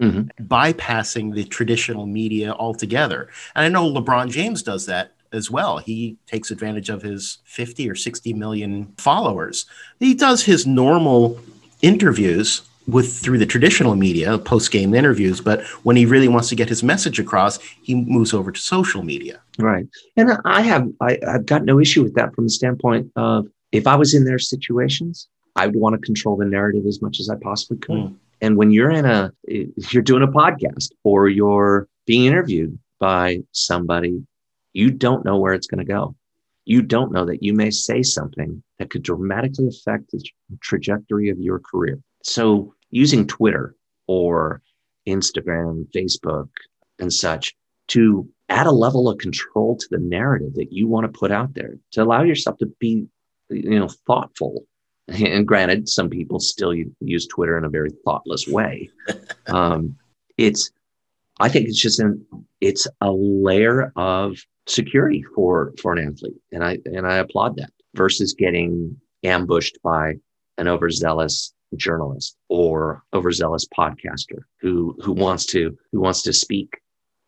Mm-hmm. 0.01 0.43
bypassing 0.43 1.33
the 1.33 1.45
traditional 1.45 2.05
media 2.05 2.51
altogether. 2.51 3.29
And 3.55 3.63
I 3.63 3.69
know 3.69 3.89
LeBron 3.89 4.29
James 4.29 4.61
does 4.61 4.87
that 4.87 5.14
as 5.35 5.51
well. 5.51 5.77
He 5.77 6.17
takes 6.25 6.51
advantage 6.51 6.89
of 6.89 7.01
his 7.01 7.39
50 7.45 7.89
or 7.89 7.95
60 7.95 8.33
million 8.33 8.93
followers. 8.97 9.65
He 9.99 10.13
does 10.13 10.43
his 10.43 10.65
normal 10.65 11.39
interviews 11.81 12.61
with 12.87 13.17
through 13.17 13.39
the 13.39 13.45
traditional 13.45 13.95
media, 13.95 14.37
post 14.37 14.71
game 14.71 14.93
interviews, 14.93 15.41
but 15.41 15.63
when 15.83 15.95
he 15.95 16.05
really 16.05 16.27
wants 16.27 16.49
to 16.49 16.55
get 16.55 16.69
his 16.69 16.83
message 16.83 17.19
across, 17.19 17.59
he 17.81 17.95
moves 17.95 18.33
over 18.33 18.51
to 18.51 18.59
social 18.59 19.03
media. 19.03 19.39
Right, 19.57 19.87
and 20.15 20.37
I 20.45 20.61
have 20.61 20.87
I, 21.01 21.17
have 21.23 21.45
got 21.45 21.63
no 21.63 21.79
issue 21.79 22.03
with 22.03 22.13
that 22.15 22.33
from 22.35 22.45
the 22.45 22.49
standpoint 22.49 23.11
of 23.15 23.47
if 23.71 23.87
I 23.87 23.95
was 23.95 24.13
in 24.13 24.25
their 24.25 24.39
situations, 24.39 25.27
I 25.55 25.67
would 25.67 25.75
want 25.75 25.95
to 25.95 26.05
control 26.05 26.37
the 26.37 26.45
narrative 26.45 26.85
as 26.85 27.01
much 27.01 27.19
as 27.19 27.29
I 27.29 27.35
possibly 27.41 27.77
could. 27.77 27.95
Mm. 27.95 28.15
And 28.41 28.57
when 28.57 28.71
you're 28.71 28.91
in 28.91 29.05
a 29.05 29.31
you're 29.47 30.03
doing 30.03 30.23
a 30.23 30.27
podcast 30.27 30.89
or 31.03 31.29
you're 31.29 31.87
being 32.05 32.25
interviewed 32.25 32.77
by 32.99 33.41
somebody, 33.51 34.21
you 34.75 34.91
don't 34.91 35.25
know 35.25 35.37
where 35.37 35.53
it's 35.53 35.67
going 35.67 35.85
to 35.85 35.91
go. 35.91 36.15
You 36.65 36.81
don't 36.81 37.11
know 37.11 37.25
that 37.25 37.43
you 37.43 37.53
may 37.53 37.69
say 37.69 38.03
something 38.03 38.61
that 38.77 38.89
could 38.89 39.03
dramatically 39.03 39.67
affect 39.67 40.11
the 40.11 40.23
trajectory 40.61 41.29
of 41.29 41.39
your 41.39 41.59
career. 41.59 41.99
So 42.23 42.73
using 42.89 43.27
Twitter 43.27 43.75
or 44.07 44.61
Instagram, 45.07 45.87
Facebook, 45.95 46.49
and 46.99 47.13
such 47.13 47.55
to 47.87 48.27
add 48.49 48.67
a 48.67 48.71
level 48.71 49.07
of 49.07 49.17
control 49.17 49.77
to 49.77 49.87
the 49.91 49.99
narrative 49.99 50.55
that 50.55 50.73
you 50.73 50.87
want 50.87 51.05
to 51.05 51.19
put 51.19 51.31
out 51.31 51.53
there 51.53 51.75
to 51.91 52.03
allow 52.03 52.23
yourself 52.23 52.57
to 52.57 52.67
be 52.79 53.05
you 53.49 53.79
know 53.79 53.89
thoughtful 54.07 54.65
and 55.07 55.47
granted 55.47 55.87
some 55.87 56.09
people 56.09 56.39
still 56.39 56.73
use 56.99 57.27
twitter 57.27 57.57
in 57.57 57.63
a 57.63 57.69
very 57.69 57.91
thoughtless 58.03 58.47
way 58.47 58.89
um, 59.47 59.95
it's 60.37 60.71
i 61.39 61.49
think 61.49 61.67
it's 61.67 61.79
just 61.79 61.99
an 61.99 62.25
it's 62.59 62.87
a 63.01 63.11
layer 63.11 63.91
of 63.95 64.37
security 64.67 65.23
for 65.35 65.73
for 65.81 65.93
an 65.93 66.07
athlete. 66.07 66.35
And 66.51 66.63
i 66.63 66.77
and 66.85 67.07
i 67.07 67.17
applaud 67.17 67.57
that 67.57 67.71
versus 67.95 68.33
getting 68.33 68.97
ambushed 69.23 69.77
by 69.83 70.15
an 70.57 70.67
overzealous 70.67 71.53
journalist 71.75 72.37
or 72.49 73.03
overzealous 73.13 73.67
podcaster 73.77 74.43
who 74.61 74.95
who 75.01 75.11
wants 75.11 75.45
to 75.47 75.77
who 75.91 75.99
wants 75.99 76.21
to 76.23 76.33
speak 76.33 76.77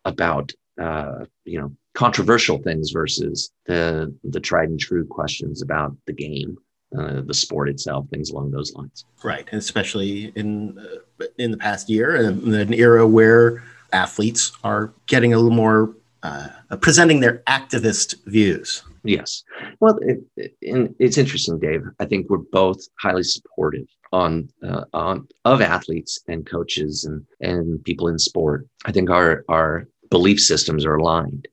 about 0.04 0.52
uh, 0.80 1.24
you 1.44 1.60
know 1.60 1.74
controversial 1.94 2.58
things 2.58 2.90
versus 2.90 3.50
the 3.66 4.14
the 4.24 4.40
tried 4.40 4.68
and 4.68 4.80
true 4.80 5.04
questions 5.04 5.62
about 5.62 5.96
the 6.06 6.12
game 6.12 6.56
uh, 6.96 7.20
the 7.22 7.34
sport 7.34 7.68
itself 7.68 8.06
things 8.08 8.30
along 8.30 8.50
those 8.50 8.72
lines. 8.72 9.04
Right. 9.22 9.46
And 9.50 9.58
especially 9.58 10.32
in 10.34 10.78
uh, 10.78 11.26
in 11.36 11.50
the 11.50 11.58
past 11.58 11.90
year 11.90 12.14
and 12.14 12.54
an 12.54 12.72
era 12.72 13.06
where 13.06 13.62
athletes 13.92 14.52
are 14.64 14.92
getting 15.06 15.34
a 15.34 15.36
little 15.36 15.50
more 15.50 15.94
uh, 16.22 16.48
presenting 16.80 17.20
their 17.20 17.38
activist 17.46 18.14
views 18.26 18.82
yes 19.04 19.44
well 19.80 19.98
it, 20.02 20.20
it, 20.36 20.94
it's 20.98 21.18
interesting 21.18 21.58
dave 21.58 21.82
i 22.00 22.04
think 22.04 22.28
we're 22.28 22.38
both 22.52 22.80
highly 23.00 23.22
supportive 23.22 23.86
on 24.12 24.48
uh, 24.62 24.84
on 24.92 25.28
of 25.44 25.60
athletes 25.60 26.20
and 26.28 26.46
coaches 26.46 27.04
and 27.04 27.24
and 27.40 27.82
people 27.84 28.08
in 28.08 28.18
sport. 28.18 28.66
I 28.84 28.92
think 28.92 29.10
our 29.10 29.44
our 29.48 29.88
belief 30.10 30.40
systems 30.40 30.84
are 30.86 30.96
aligned. 30.96 31.48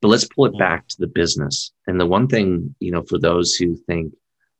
But 0.00 0.08
let's 0.08 0.26
pull 0.26 0.46
it 0.46 0.58
back 0.58 0.86
to 0.88 0.96
the 0.98 1.06
business. 1.06 1.72
And 1.86 1.98
the 1.98 2.06
one 2.06 2.28
thing, 2.28 2.74
you 2.80 2.90
know, 2.90 3.02
for 3.02 3.18
those 3.18 3.54
who 3.54 3.76
think 3.86 4.12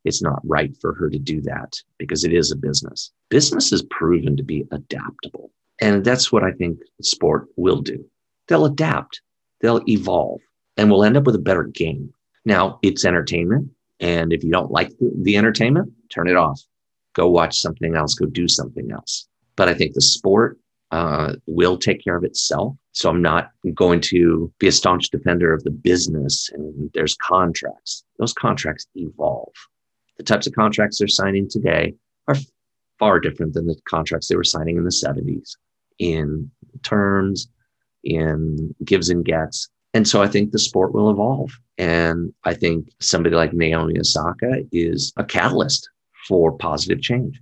it's 0.04 0.22
not 0.22 0.40
right 0.44 0.74
for 0.80 0.94
her 0.94 1.11
to 1.11 1.18
do 1.18 1.40
that 1.42 1.74
because 1.98 2.24
it 2.24 2.33
is 2.33 2.50
a 2.50 2.57
business. 2.57 3.12
Business 3.28 3.72
is 3.72 3.83
proven 3.90 4.37
to 4.37 4.42
be 4.42 4.64
adaptable. 4.70 5.50
And 5.80 6.04
that's 6.04 6.30
what 6.30 6.44
I 6.44 6.52
think 6.52 6.78
sport 7.02 7.48
will 7.57 7.83
do. 7.83 8.04
They'll 8.48 8.66
adapt, 8.66 9.20
they'll 9.64 9.83
evolve, 9.88 10.40
and 10.77 10.90
we'll 10.90 11.05
end 11.05 11.16
up 11.16 11.24
with 11.24 11.35
a 11.35 11.40
better 11.40 11.64
game. 11.64 12.12
Now, 12.44 12.79
it's 12.83 13.05
entertainment. 13.05 13.70
And 14.00 14.33
if 14.33 14.44
you 14.44 14.50
don't 14.50 14.70
like 14.70 14.90
the, 14.98 15.11
the 15.22 15.37
entertainment, 15.37 15.90
turn 16.11 16.29
it 16.29 16.37
off 16.37 16.61
go 17.14 17.29
watch 17.29 17.59
something 17.59 17.96
else, 17.96 18.14
go 18.14 18.27
do 18.27 18.46
something 18.46 18.90
else. 18.92 19.27
But 19.57 19.68
I 19.68 19.74
think 19.74 19.94
the 19.94 20.03
sport 20.03 20.59
uh, 20.90 21.35
will 21.46 21.79
take 21.79 22.05
care 22.05 22.16
of 22.16 22.24
itself. 22.24 22.77
So 22.92 23.09
I'm 23.09 23.22
not 23.22 23.50
going 23.74 24.00
to 24.03 24.53
be 24.59 24.68
a 24.68 24.72
staunch 24.72 25.11
defender 25.11 25.53
of 25.53 25.64
the 25.64 25.70
business 25.70 26.50
and 26.53 26.90
there's 26.92 27.16
contracts. 27.16 28.05
Those 28.18 28.33
contracts 28.33 28.87
evolve. 28.94 29.53
The 30.18 30.22
types 30.22 30.46
of 30.46 30.53
contracts 30.53 30.98
they're 30.98 31.09
signing 31.09 31.48
today 31.48 31.94
are 32.29 32.37
far 32.98 33.18
different 33.18 33.55
than 33.55 33.66
the 33.66 33.77
contracts 33.88 34.29
they 34.29 34.37
were 34.37 34.44
signing 34.44 34.77
in 34.77 34.85
the 34.85 34.90
70s 34.90 35.57
in 35.98 36.50
terms, 36.83 37.48
in 38.04 38.74
gives 38.84 39.08
and 39.08 39.24
gets. 39.24 39.68
And 39.94 40.06
so 40.08 40.22
I 40.22 40.26
think 40.26 40.50
the 40.50 40.58
sport 40.58 40.92
will 40.92 41.10
evolve. 41.10 41.50
And 41.78 42.32
I 42.44 42.54
think 42.54 42.88
somebody 43.00 43.34
like 43.34 43.52
Naomi 43.52 43.98
Osaka 43.98 44.64
is 44.72 45.12
a 45.16 45.24
catalyst 45.24 45.88
for 46.28 46.52
positive 46.52 47.00
change. 47.00 47.40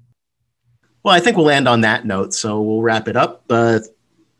Well, 1.02 1.14
I 1.14 1.20
think 1.20 1.36
we'll 1.36 1.50
end 1.50 1.68
on 1.68 1.80
that 1.80 2.06
note. 2.06 2.32
So 2.34 2.60
we'll 2.60 2.82
wrap 2.82 3.08
it 3.08 3.16
up. 3.16 3.44
Uh, 3.50 3.80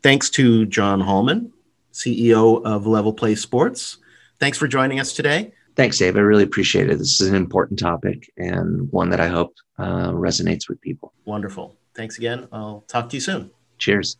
thanks 0.01 0.29
to 0.31 0.65
John 0.65 1.01
Hallman, 1.01 1.51
CEO 1.91 2.63
of 2.63 2.87
Level 2.87 3.13
Play 3.13 3.35
Sports. 3.35 3.97
Thanks 4.39 4.57
for 4.57 4.67
joining 4.67 4.99
us 4.99 5.13
today. 5.13 5.51
Thanks, 5.75 5.97
Dave. 5.97 6.15
I 6.15 6.19
really 6.19 6.43
appreciate 6.43 6.89
it. 6.89 6.99
This 6.99 7.19
is 7.19 7.29
an 7.29 7.35
important 7.35 7.79
topic 7.79 8.31
and 8.37 8.91
one 8.91 9.09
that 9.09 9.19
I 9.19 9.27
hope 9.27 9.55
uh, 9.79 10.11
resonates 10.11 10.69
with 10.69 10.79
people. 10.81 11.13
Wonderful. 11.25 11.75
thanks 11.95 12.17
again. 12.17 12.47
I'll 12.51 12.83
talk 12.87 13.09
to 13.09 13.15
you 13.15 13.21
soon. 13.21 13.51
Cheers. 13.79 14.17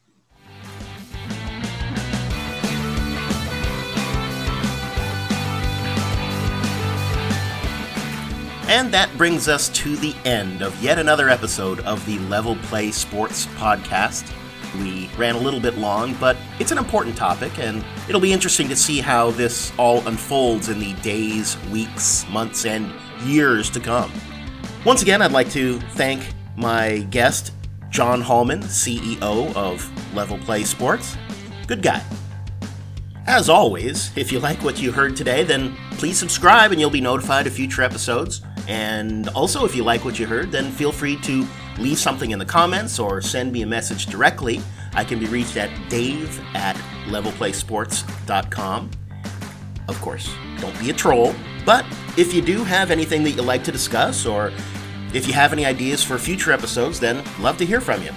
And 8.73 8.91
that 8.91 9.15
brings 9.19 9.47
us 9.47 9.69
to 9.69 9.95
the 9.95 10.15
end 10.25 10.63
of 10.63 10.81
yet 10.81 10.97
another 10.97 11.29
episode 11.29 11.81
of 11.81 12.03
the 12.07 12.17
Level 12.27 12.55
Play 12.55 12.89
Sports 12.89 13.45
Podcast. 13.45 14.27
We 14.79 15.12
ran 15.15 15.36
a 15.36 15.38
little 15.38 15.59
bit 15.59 15.77
long, 15.77 16.15
but 16.15 16.36
it's 16.59 16.71
an 16.71 16.79
important 16.79 17.15
topic, 17.15 17.59
and 17.59 17.86
it'll 18.09 18.19
be 18.19 18.33
interesting 18.33 18.67
to 18.69 18.75
see 18.75 18.99
how 18.99 19.29
this 19.29 19.71
all 19.77 19.99
unfolds 20.07 20.69
in 20.69 20.79
the 20.79 20.93
days, 21.03 21.55
weeks, 21.71 22.27
months, 22.29 22.65
and 22.65 22.91
years 23.21 23.69
to 23.69 23.79
come. 23.79 24.12
Once 24.86 25.03
again, 25.03 25.21
I'd 25.21 25.31
like 25.31 25.51
to 25.51 25.79
thank 25.91 26.23
my 26.57 27.05
guest, 27.12 27.51
John 27.91 28.21
Hallman, 28.21 28.62
CEO 28.63 29.55
of 29.55 29.88
Level 30.15 30.39
Play 30.39 30.63
Sports. 30.63 31.15
Good 31.67 31.83
guy. 31.83 32.01
As 33.27 33.49
always, 33.49 34.12
if 34.17 34.31
you 34.31 34.39
like 34.39 34.63
what 34.63 34.81
you 34.81 34.91
heard 34.91 35.15
today, 35.15 35.43
then 35.43 35.77
please 35.91 36.17
subscribe 36.17 36.71
and 36.71 36.81
you'll 36.81 36.89
be 36.89 37.01
notified 37.01 37.45
of 37.45 37.53
future 37.53 37.83
episodes. 37.83 38.41
And 38.67 39.28
also, 39.30 39.65
if 39.65 39.76
you 39.76 39.84
like 39.84 40.06
what 40.06 40.19
you 40.19 40.26
heard, 40.26 40.52
then 40.52 40.71
feel 40.71 40.91
free 40.91 41.17
to 41.21 41.45
leave 41.78 41.97
something 41.97 42.32
in 42.32 42.39
the 42.39 42.45
comments 42.45 42.99
or 42.99 43.21
send 43.21 43.52
me 43.52 43.62
a 43.62 43.65
message 43.67 44.06
directly. 44.06 44.62
I 44.93 45.04
can 45.04 45.19
be 45.19 45.26
reached 45.26 45.58
at 45.58 45.69
dave 45.89 46.39
at 46.56 46.76
levelplaysports.com. 47.08 48.91
Of 49.88 50.02
course, 50.02 50.34
don't 50.60 50.80
be 50.80 50.91
a 50.91 50.93
troll, 50.93 51.36
but 51.65 51.86
if 52.17 52.34
you 52.34 52.41
do 52.41 52.63
have 52.63 52.89
anything 52.91 53.23
that 53.23 53.32
you'd 53.32 53.43
like 53.43 53.63
to 53.65 53.71
discuss, 53.71 54.26
or 54.26 54.52
if 55.13 55.28
you 55.28 55.34
have 55.34 55.52
any 55.52 55.65
ideas 55.65 56.02
for 56.04 56.17
future 56.17 56.52
episodes, 56.52 56.99
then 56.99 57.23
love 57.39 57.58
to 57.58 57.65
hear 57.65 57.82
from 57.82 58.02
you. 58.02 58.12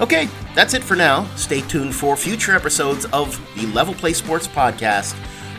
Okay, 0.00 0.28
that's 0.54 0.74
it 0.74 0.82
for 0.82 0.96
now. 0.96 1.24
Stay 1.36 1.60
tuned 1.60 1.94
for 1.94 2.16
future 2.16 2.56
episodes 2.56 3.04
of 3.06 3.40
the 3.54 3.66
Level 3.68 3.94
Play 3.94 4.12
Sports 4.12 4.48
Podcast, 4.48 5.12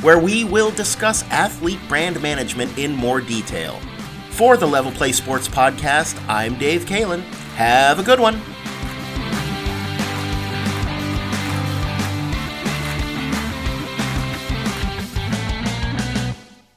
where 0.04 0.20
we 0.20 0.44
will 0.44 0.72
discuss 0.72 1.24
athlete 1.30 1.80
brand 1.88 2.22
management 2.22 2.78
in 2.78 2.94
more 2.94 3.22
detail. 3.22 3.80
For 4.36 4.58
the 4.58 4.66
Level 4.66 4.92
Play 4.92 5.12
Sports 5.12 5.48
Podcast, 5.48 6.20
I'm 6.28 6.58
Dave 6.58 6.86
Kalen. 6.86 7.22
Have 7.54 8.00
a 8.00 8.04
good 8.04 8.20
one. 8.20 8.42